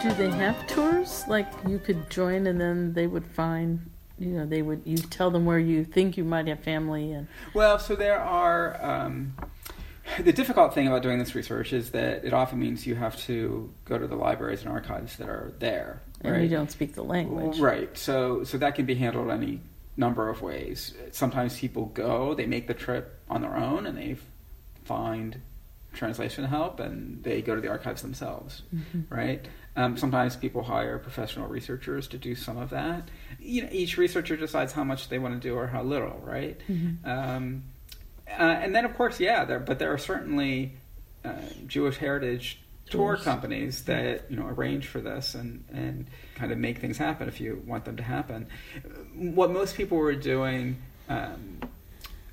Do 0.03 0.13
they 0.13 0.31
have 0.31 0.67
tours? 0.69 1.25
Like 1.27 1.49
you 1.67 1.79
could 1.81 2.09
join 2.11 2.47
and 2.47 2.61
then 2.61 2.93
they 2.93 3.07
would 3.09 3.27
find, 3.27 3.91
you 4.19 4.29
know, 4.29 4.47
they 4.47 4.63
would, 4.63 4.83
you 4.85 4.97
tell 4.97 5.31
them 5.31 5.45
where 5.45 5.59
you 5.59 5.85
think 5.85 6.17
you 6.17 6.25
might 6.25 6.47
have 6.47 6.61
family 6.61 7.13
and. 7.13 7.29
Well, 7.55 7.79
so 7.79 7.95
there 7.95 8.19
are. 8.19 8.83
Um, 8.83 9.35
the 10.21 10.33
difficult 10.33 10.73
thing 10.73 10.87
about 10.87 11.03
doing 11.03 11.19
this 11.19 11.35
research 11.35 11.73
is 11.73 11.91
that 11.91 12.25
it 12.25 12.33
often 12.33 12.59
means 12.59 12.87
you 12.87 12.95
have 12.95 13.17
to 13.23 13.73
go 13.85 13.99
to 13.99 14.07
the 14.07 14.15
libraries 14.15 14.61
and 14.61 14.71
archives 14.71 15.17
that 15.17 15.29
are 15.29 15.53
there. 15.59 16.03
And 16.23 16.43
you 16.43 16.49
don't 16.49 16.71
speak 16.71 16.95
the 16.95 17.05
language. 17.05 17.59
Right. 17.59 17.97
So 17.97 18.45
so 18.45 18.59
that 18.59 18.75
can 18.75 18.87
be 18.87 18.95
handled 18.95 19.31
any 19.31 19.61
number 19.97 20.29
of 20.29 20.43
ways. 20.43 20.95
Sometimes 21.13 21.59
people 21.59 21.87
go, 21.87 22.35
they 22.35 22.47
make 22.47 22.67
the 22.67 22.75
trip 22.75 23.21
on 23.29 23.43
their 23.43 23.57
own, 23.57 23.87
and 23.87 23.97
they 23.97 24.17
find 24.85 25.41
translation 25.93 26.45
help, 26.45 26.81
and 26.81 27.23
they 27.23 27.43
go 27.43 27.55
to 27.55 27.61
the 27.61 27.69
archives 27.69 28.03
themselves, 28.03 28.63
mm-hmm. 28.75 29.15
right? 29.15 29.49
Um, 29.77 29.97
sometimes 29.97 30.37
people 30.37 30.63
hire 30.63 30.99
professional 30.99 31.49
researchers 31.49 32.09
to 32.09 32.19
do 32.19 32.35
some 32.35 32.57
of 32.57 32.71
that. 32.71 33.11
You 33.39 33.63
know, 33.63 33.69
each 33.71 33.99
researcher 33.99 34.37
decides 34.37 34.73
how 34.73 34.85
much 34.85 35.09
they 35.11 35.19
want 35.19 35.41
to 35.41 35.49
do 35.49 35.55
or 35.55 35.67
how 35.67 35.83
little, 35.83 36.19
right? 36.25 36.59
Mm-hmm. 36.69 37.09
Um, 37.09 37.65
uh, 38.29 38.43
and 38.43 38.75
then, 38.75 38.85
of 38.85 38.97
course, 38.97 39.21
yeah, 39.21 39.45
there, 39.45 39.61
but 39.61 39.79
there 39.79 39.93
are 39.93 39.99
certainly 39.99 40.73
uh, 41.25 41.33
Jewish 41.67 41.99
heritage 41.99 42.61
tour 42.91 43.17
companies 43.17 43.83
that 43.85 44.31
you 44.31 44.37
know 44.37 44.47
arrange 44.47 44.87
for 44.87 45.01
this 45.01 45.35
and 45.35 45.65
and 45.73 46.07
kind 46.37 46.53
of 46.53 46.59
make 46.59 46.79
things 46.79 46.97
happen 46.97 47.27
if 47.29 47.41
you 47.41 47.61
want 47.67 47.85
them 47.85 47.97
to 47.97 48.03
happen. 48.03 48.47
What 49.15 49.51
most 49.51 49.77
people 49.77 49.99
were 49.99 50.15
doing. 50.15 50.77
Um, 51.09 51.61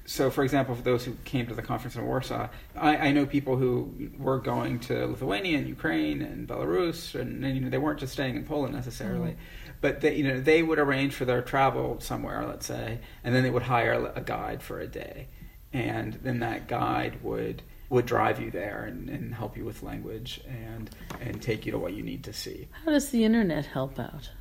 so, 0.05 0.29
for 0.29 0.43
example, 0.43 0.75
for 0.75 0.81
those 0.81 1.05
who 1.05 1.13
came 1.23 1.47
to 1.47 1.53
the 1.53 1.61
conference 1.61 1.95
in 1.95 2.05
Warsaw, 2.05 2.49
I, 2.75 2.97
I, 2.97 3.11
know 3.13 3.25
people 3.25 3.55
who 3.55 4.11
were 4.17 4.37
going 4.37 4.79
to 4.81 5.05
Lithuania 5.07 5.57
and 5.57 5.67
Ukraine 5.67 6.21
and 6.21 6.45
Belarus, 6.45 7.19
and, 7.19 7.43
and 7.45 7.55
you 7.55 7.61
know 7.61 7.69
they 7.69 7.77
weren't 7.77 7.99
just 7.99 8.11
staying 8.11 8.35
in 8.35 8.43
Poland 8.43 8.73
necessarily, 8.73 9.31
mm-hmm. 9.31 9.71
but 9.79 10.01
they, 10.01 10.15
you 10.15 10.27
know 10.27 10.41
they 10.41 10.61
would 10.61 10.77
arrange 10.77 11.13
for 11.13 11.23
their 11.23 11.41
travel 11.41 12.01
somewhere, 12.01 12.45
let's 12.45 12.65
say, 12.65 12.99
and 13.23 13.33
then 13.33 13.43
they 13.43 13.49
would 13.49 13.63
hire 13.63 14.11
a 14.13 14.21
guide 14.21 14.61
for 14.61 14.81
a 14.81 14.87
day, 14.87 15.29
and 15.71 16.13
then 16.15 16.39
that 16.39 16.67
guide 16.67 17.23
would 17.23 17.63
would 17.89 18.05
drive 18.05 18.41
you 18.41 18.51
there 18.51 18.83
and, 18.83 19.09
and 19.09 19.33
help 19.33 19.55
you 19.55 19.63
with 19.63 19.83
language 19.83 20.41
and 20.47 20.89
and 21.21 21.41
take 21.41 21.65
you 21.65 21.71
to 21.71 21.79
what 21.79 21.93
you 21.93 22.03
need 22.03 22.25
to 22.25 22.33
see. 22.33 22.67
How 22.83 22.91
does 22.91 23.09
the 23.09 23.23
internet 23.23 23.67
help 23.67 23.97
out? 23.99 24.31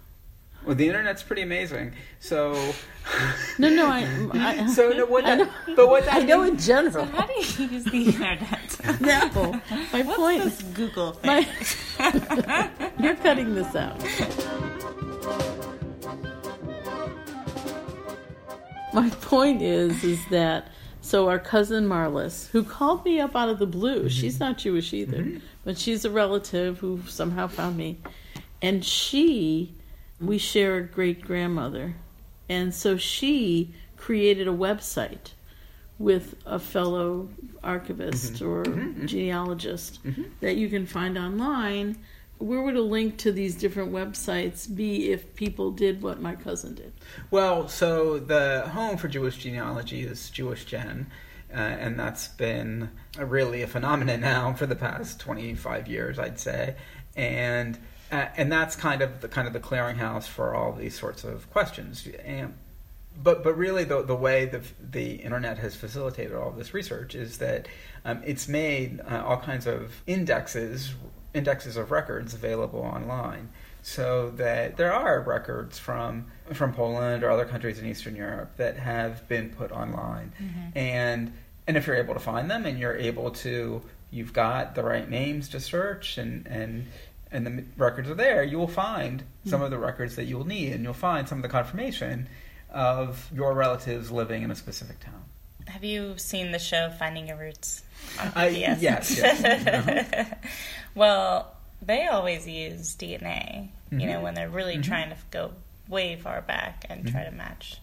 Well, 0.64 0.76
the 0.76 0.86
internet's 0.86 1.22
pretty 1.22 1.42
amazing. 1.42 1.94
So, 2.20 2.52
no, 3.58 3.68
no, 3.68 3.86
I. 3.86 4.28
I 4.32 4.66
so, 4.74 4.90
no, 4.90 5.06
what 5.06 5.24
that, 5.24 5.48
but 5.74 5.88
what 5.88 6.04
that 6.04 6.14
I 6.14 6.18
know 6.20 6.42
in 6.42 6.56
general. 6.56 7.04
So 7.06 7.12
how 7.12 7.26
do 7.26 7.32
you 7.32 7.68
use 7.68 7.84
the 7.84 8.04
internet? 8.06 9.00
no, 9.00 9.60
my 9.92 10.02
What's 10.02 10.16
point. 10.18 10.44
This 10.44 10.62
Google 10.62 11.12
thing. 11.12 11.46
My, 11.98 12.70
you're 13.00 13.16
cutting 13.16 13.54
this 13.54 13.74
out. 13.74 14.00
My 18.92 19.08
point 19.22 19.62
is, 19.62 20.04
is 20.04 20.20
that 20.30 20.68
so 21.00 21.28
our 21.28 21.38
cousin 21.38 21.88
Marlis, 21.88 22.48
who 22.50 22.62
called 22.62 23.04
me 23.04 23.18
up 23.18 23.34
out 23.34 23.48
of 23.48 23.58
the 23.58 23.66
blue, 23.66 24.00
mm-hmm. 24.00 24.08
she's 24.08 24.38
not 24.38 24.58
Jewish 24.58 24.92
either, 24.92 25.18
mm-hmm. 25.18 25.38
but 25.64 25.76
she's 25.76 26.04
a 26.04 26.10
relative 26.10 26.78
who 26.78 27.00
somehow 27.08 27.48
found 27.48 27.76
me, 27.76 27.98
and 28.60 28.84
she, 28.84 29.74
we 30.22 30.38
share 30.38 30.76
a 30.76 30.82
great 30.82 31.22
grandmother, 31.22 31.94
and 32.48 32.74
so 32.74 32.96
she 32.96 33.74
created 33.96 34.48
a 34.48 34.52
website 34.52 35.32
with 35.98 36.34
a 36.46 36.58
fellow 36.58 37.28
archivist 37.62 38.34
mm-hmm. 38.34 38.48
or 38.48 38.64
mm-hmm. 38.64 39.06
genealogist 39.06 40.02
mm-hmm. 40.04 40.24
that 40.40 40.56
you 40.56 40.68
can 40.68 40.86
find 40.86 41.16
online 41.16 41.96
where 42.42 42.62
would 42.62 42.76
a 42.76 42.82
link 42.82 43.18
to 43.18 43.30
these 43.30 43.54
different 43.54 43.92
websites 43.92 44.72
be 44.72 45.12
if 45.12 45.34
people 45.34 45.70
did 45.70 46.02
what 46.02 46.20
my 46.20 46.34
cousin 46.34 46.74
did? 46.74 46.92
Well, 47.30 47.68
so 47.68 48.18
the 48.18 48.68
home 48.72 48.96
for 48.96 49.08
Jewish 49.08 49.38
genealogy 49.38 50.02
is 50.02 50.30
JewishGen, 50.34 51.06
uh, 51.52 51.56
and 51.56 51.98
that's 51.98 52.28
been 52.28 52.90
a 53.16 53.24
really 53.24 53.62
a 53.62 53.66
phenomenon 53.66 54.20
now 54.20 54.52
for 54.54 54.66
the 54.66 54.74
past 54.74 55.20
25 55.20 55.86
years, 55.86 56.18
I'd 56.18 56.40
say, 56.40 56.74
and 57.14 57.78
uh, 58.12 58.28
and 58.36 58.52
that's 58.52 58.76
kind 58.76 59.00
of 59.00 59.22
the 59.22 59.28
kind 59.28 59.46
of 59.46 59.54
the 59.54 59.60
clearinghouse 59.60 60.26
for 60.26 60.54
all 60.54 60.72
these 60.72 60.98
sorts 60.98 61.24
of 61.24 61.50
questions. 61.50 62.06
And, 62.24 62.54
but 63.20 63.42
but 63.42 63.56
really, 63.56 63.84
the 63.84 64.02
the 64.02 64.14
way 64.14 64.44
the 64.44 64.62
the 64.80 65.14
internet 65.14 65.58
has 65.58 65.74
facilitated 65.74 66.34
all 66.34 66.50
this 66.50 66.74
research 66.74 67.14
is 67.14 67.38
that 67.38 67.66
um, 68.04 68.22
it's 68.24 68.48
made 68.48 69.00
uh, 69.00 69.24
all 69.24 69.38
kinds 69.38 69.66
of 69.66 70.02
indexes 70.06 70.94
indexes 71.34 71.78
of 71.78 71.90
records 71.90 72.34
available 72.34 72.80
online 72.80 73.48
so 73.82 74.30
that 74.36 74.76
there 74.76 74.92
are 74.92 75.20
records 75.20 75.78
from 75.78 76.26
from 76.52 76.72
Poland 76.74 77.24
or 77.24 77.30
other 77.30 77.46
countries 77.46 77.78
in 77.78 77.86
Eastern 77.86 78.14
Europe 78.14 78.56
that 78.56 78.76
have 78.76 79.26
been 79.28 79.48
put 79.50 79.72
online 79.72 80.32
mm-hmm. 80.40 80.78
and 80.78 81.32
and 81.66 81.76
if 81.76 81.86
you're 81.86 81.96
able 81.96 82.14
to 82.14 82.20
find 82.20 82.50
them 82.50 82.66
and 82.66 82.78
you're 82.78 82.96
able 82.96 83.30
to 83.30 83.82
you've 84.10 84.32
got 84.32 84.74
the 84.74 84.82
right 84.82 85.08
names 85.08 85.48
to 85.48 85.58
search 85.58 86.18
and 86.18 86.46
and 86.46 86.86
and 87.32 87.46
the 87.46 87.64
records 87.76 88.08
are 88.08 88.14
there 88.14 88.42
you 88.42 88.58
will 88.58 88.68
find 88.68 89.20
mm-hmm. 89.20 89.50
some 89.50 89.62
of 89.62 89.70
the 89.70 89.78
records 89.78 90.16
that 90.16 90.24
you 90.24 90.36
will 90.36 90.46
need 90.46 90.72
and 90.72 90.84
you'll 90.84 90.92
find 90.92 91.28
some 91.28 91.38
of 91.38 91.42
the 91.42 91.48
confirmation 91.48 92.28
of 92.70 93.28
your 93.34 93.54
relatives 93.54 94.10
living 94.10 94.42
in 94.42 94.50
a 94.50 94.54
specific 94.54 95.00
town 95.00 95.24
have 95.66 95.84
you 95.84 96.18
seen 96.18 96.52
the 96.52 96.58
show 96.58 96.90
Finding 96.98 97.28
Your 97.28 97.38
Roots? 97.38 97.82
Uh, 98.18 98.48
yes. 98.52 98.82
yes, 98.82 99.16
yes. 99.16 100.34
well, 100.94 101.54
they 101.80 102.06
always 102.06 102.46
use 102.46 102.94
DNA, 102.96 103.68
mm-hmm. 103.90 104.00
you 104.00 104.06
know, 104.06 104.14
mm-hmm. 104.14 104.22
when 104.22 104.34
they're 104.34 104.48
really 104.48 104.74
mm-hmm. 104.74 104.82
trying 104.82 105.10
to 105.10 105.16
go 105.30 105.52
way 105.88 106.16
far 106.16 106.42
back 106.42 106.84
and 106.88 107.04
mm-hmm. 107.04 107.12
try 107.12 107.24
to 107.24 107.30
match. 107.30 107.78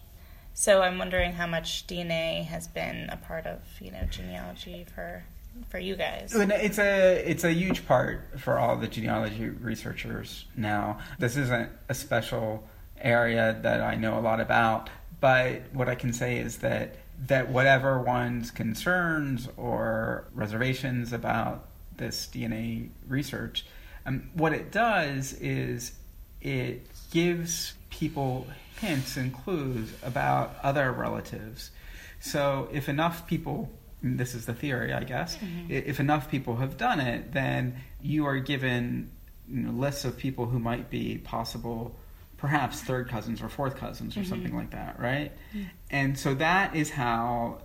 So 0.54 0.82
I'm 0.82 0.98
wondering 0.98 1.32
how 1.32 1.46
much 1.46 1.86
DNA 1.86 2.44
has 2.46 2.68
been 2.68 3.08
a 3.10 3.16
part 3.16 3.46
of, 3.46 3.60
you 3.80 3.90
know, 3.90 4.04
genealogy 4.10 4.86
for 4.94 5.24
for 5.68 5.78
you 5.78 5.96
guys. 5.96 6.34
It's 6.34 6.78
a 6.78 7.30
it's 7.30 7.44
a 7.44 7.52
huge 7.52 7.86
part 7.86 8.40
for 8.40 8.58
all 8.58 8.76
the 8.76 8.88
genealogy 8.88 9.48
researchers 9.48 10.46
now. 10.56 10.98
This 11.18 11.36
isn't 11.36 11.70
a 11.88 11.94
special 11.94 12.66
area 13.00 13.58
that 13.62 13.80
I 13.80 13.94
know 13.94 14.18
a 14.18 14.20
lot 14.20 14.40
about, 14.40 14.90
but 15.20 15.62
what 15.72 15.88
I 15.88 15.94
can 15.94 16.12
say 16.12 16.38
is 16.38 16.58
that 16.58 16.96
that 17.26 17.50
whatever 17.50 18.00
one's 18.00 18.50
concerns 18.50 19.48
or 19.56 20.28
reservations 20.34 21.12
about 21.12 21.66
this 21.96 22.26
DNA 22.32 22.88
research, 23.06 23.66
um, 24.06 24.30
what 24.34 24.52
it 24.52 24.72
does 24.72 25.34
is 25.34 25.92
it 26.40 26.86
gives 27.10 27.74
people 27.90 28.46
hints 28.80 29.16
and 29.16 29.34
clues 29.34 29.92
about 30.02 30.56
other 30.62 30.90
relatives. 30.90 31.70
So 32.20 32.68
if 32.72 32.88
enough 32.88 33.26
people, 33.26 33.70
this 34.02 34.34
is 34.34 34.46
the 34.46 34.54
theory, 34.54 34.92
I 34.92 35.04
guess, 35.04 35.36
mm-hmm. 35.36 35.70
if 35.70 36.00
enough 36.00 36.30
people 36.30 36.56
have 36.56 36.76
done 36.76 37.00
it, 37.00 37.32
then 37.32 37.76
you 38.00 38.26
are 38.26 38.38
given 38.38 39.10
you 39.48 39.62
know, 39.62 39.70
lists 39.70 40.04
of 40.04 40.16
people 40.16 40.46
who 40.46 40.58
might 40.58 40.90
be 40.90 41.18
possible 41.18 41.96
perhaps 42.36 42.80
third 42.80 43.08
cousins 43.08 43.42
or 43.42 43.48
fourth 43.50 43.76
cousins 43.76 44.16
or 44.16 44.20
mm-hmm. 44.20 44.30
something 44.30 44.56
like 44.56 44.70
that, 44.70 44.98
right? 44.98 45.32
Mm-hmm. 45.50 45.64
And 45.90 46.18
so 46.18 46.34
that 46.34 46.74
is 46.74 46.90
how 46.90 47.60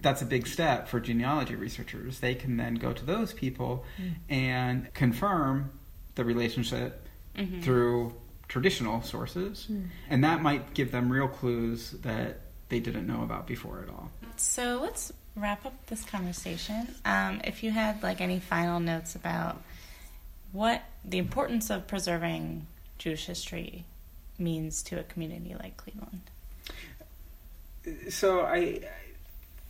that's 0.00 0.22
a 0.22 0.26
big 0.26 0.46
step 0.46 0.88
for 0.88 0.98
genealogy 0.98 1.54
researchers. 1.54 2.20
They 2.20 2.34
can 2.34 2.56
then 2.56 2.74
go 2.74 2.92
to 2.92 3.04
those 3.04 3.32
people 3.32 3.84
mm-hmm. 4.00 4.14
and 4.32 4.92
confirm 4.94 5.70
the 6.14 6.24
relationship 6.24 7.06
mm-hmm. 7.36 7.60
through 7.60 8.14
traditional 8.48 9.02
sources, 9.02 9.66
mm. 9.70 9.86
and 10.08 10.24
that 10.24 10.42
might 10.42 10.74
give 10.74 10.90
them 10.90 11.12
real 11.12 11.28
clues 11.28 11.90
that 12.02 12.40
they 12.70 12.80
didn't 12.80 13.06
know 13.06 13.22
about 13.22 13.46
before 13.46 13.82
at 13.82 13.90
all. 13.90 14.10
So 14.36 14.80
let's 14.82 15.12
wrap 15.40 15.64
up 15.64 15.86
this 15.86 16.04
conversation. 16.04 16.94
Um, 17.04 17.40
if 17.44 17.62
you 17.62 17.70
had 17.70 18.02
like 18.02 18.20
any 18.20 18.40
final 18.40 18.80
notes 18.80 19.14
about 19.14 19.62
what 20.52 20.82
the 21.04 21.18
importance 21.18 21.70
of 21.70 21.86
preserving 21.86 22.66
Jewish 22.98 23.26
history 23.26 23.84
means 24.38 24.82
to 24.84 24.98
a 24.98 25.02
community 25.02 25.54
like 25.58 25.76
Cleveland? 25.76 26.22
So 28.10 28.42
I 28.42 28.80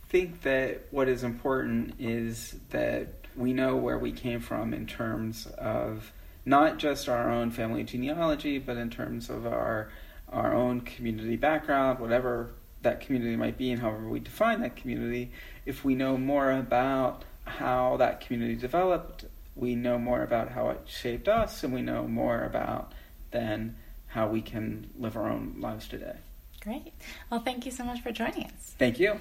think 0.09 0.41
that 0.41 0.87
what 0.91 1.07
is 1.07 1.23
important 1.23 1.95
is 1.99 2.55
that 2.71 3.07
we 3.35 3.53
know 3.53 3.75
where 3.75 3.97
we 3.97 4.11
came 4.11 4.39
from 4.39 4.73
in 4.73 4.85
terms 4.87 5.47
of 5.57 6.11
not 6.45 6.77
just 6.77 7.07
our 7.07 7.31
own 7.31 7.51
family 7.51 7.83
genealogy, 7.83 8.57
but 8.57 8.77
in 8.77 8.89
terms 8.89 9.29
of 9.29 9.45
our 9.45 9.89
our 10.31 10.53
own 10.53 10.81
community 10.81 11.35
background, 11.35 11.99
whatever 11.99 12.51
that 12.81 13.01
community 13.01 13.35
might 13.35 13.57
be, 13.57 13.71
and 13.71 13.81
however 13.81 14.07
we 14.07 14.19
define 14.19 14.61
that 14.61 14.75
community. 14.75 15.31
If 15.65 15.83
we 15.83 15.95
know 15.95 16.17
more 16.17 16.51
about 16.51 17.23
how 17.45 17.97
that 17.97 18.21
community 18.21 18.55
developed, 18.55 19.25
we 19.55 19.75
know 19.75 19.97
more 19.97 20.23
about 20.23 20.49
how 20.49 20.69
it 20.69 20.81
shaped 20.85 21.27
us, 21.27 21.63
and 21.63 21.73
we 21.73 21.81
know 21.81 22.07
more 22.07 22.43
about 22.43 22.93
then 23.31 23.75
how 24.07 24.27
we 24.27 24.41
can 24.41 24.89
live 24.97 25.15
our 25.15 25.29
own 25.29 25.55
lives 25.59 25.87
today. 25.87 26.15
Great. 26.61 26.93
Well, 27.29 27.41
thank 27.41 27.65
you 27.65 27.71
so 27.71 27.83
much 27.83 28.01
for 28.01 28.11
joining 28.11 28.45
us. 28.45 28.75
Thank 28.77 28.99
you. 28.99 29.19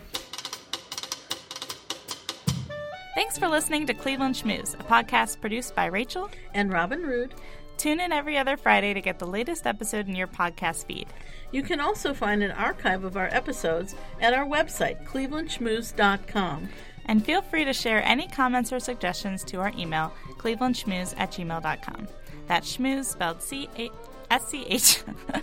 Thanks 3.15 3.37
for 3.37 3.49
listening 3.49 3.87
to 3.87 3.95
Cleveland 3.95 4.37
Schmooze, 4.37 4.75
a 4.75 4.85
podcast 4.85 5.41
produced 5.41 5.75
by 5.75 5.87
Rachel 5.87 6.31
and 6.55 6.73
Robin 6.73 7.03
Rood. 7.03 7.35
Tune 7.79 8.01
in 8.01 8.11
every 8.11 8.37
other 8.37 8.57
Friday 8.57 8.93
to 8.93 9.01
get 9.01 9.21
the 9.21 9.27
latest 9.27 9.65
episode 9.65 10.09
in 10.09 10.17
your 10.17 10.27
podcast 10.27 10.87
feed. 10.87 11.07
You 11.53 11.63
can 11.63 11.79
also 11.79 12.13
find 12.13 12.43
an 12.43 12.51
archive 12.51 13.05
of 13.05 13.17
our 13.17 13.29
episodes 13.29 13.95
at 14.21 14.35
our 14.35 14.45
website, 14.45 15.07
clevelandschmooze.com. 15.07 16.69
And 17.05 17.25
feel 17.25 17.41
free 17.41 17.65
to 17.65 17.73
share 17.73 18.03
any 18.05 18.27
comments 18.27 18.73
or 18.73 18.81
suggestions 18.81 19.45
to 19.45 19.61
our 19.61 19.73
email, 19.79 20.13
clevelandschmooze 20.39 21.15
at 21.19 21.31
gmail.com. 21.31 22.09
That's 22.49 22.77
schmooze 22.77 23.05
spelled 23.05 23.43
C 23.43 23.69
A 23.79 23.91
S 24.31 24.49
C 24.49 24.67
H. 24.67 25.05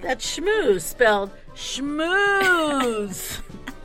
That's 0.00 0.38
schmooze 0.38 0.80
spelled 0.80 1.32
schmooze. 1.54 3.40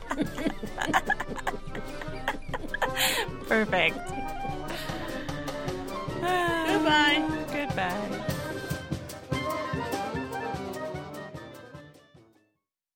Perfect. 3.46 3.98
Goodbye. 6.24 7.22
Goodbye. 7.52 8.43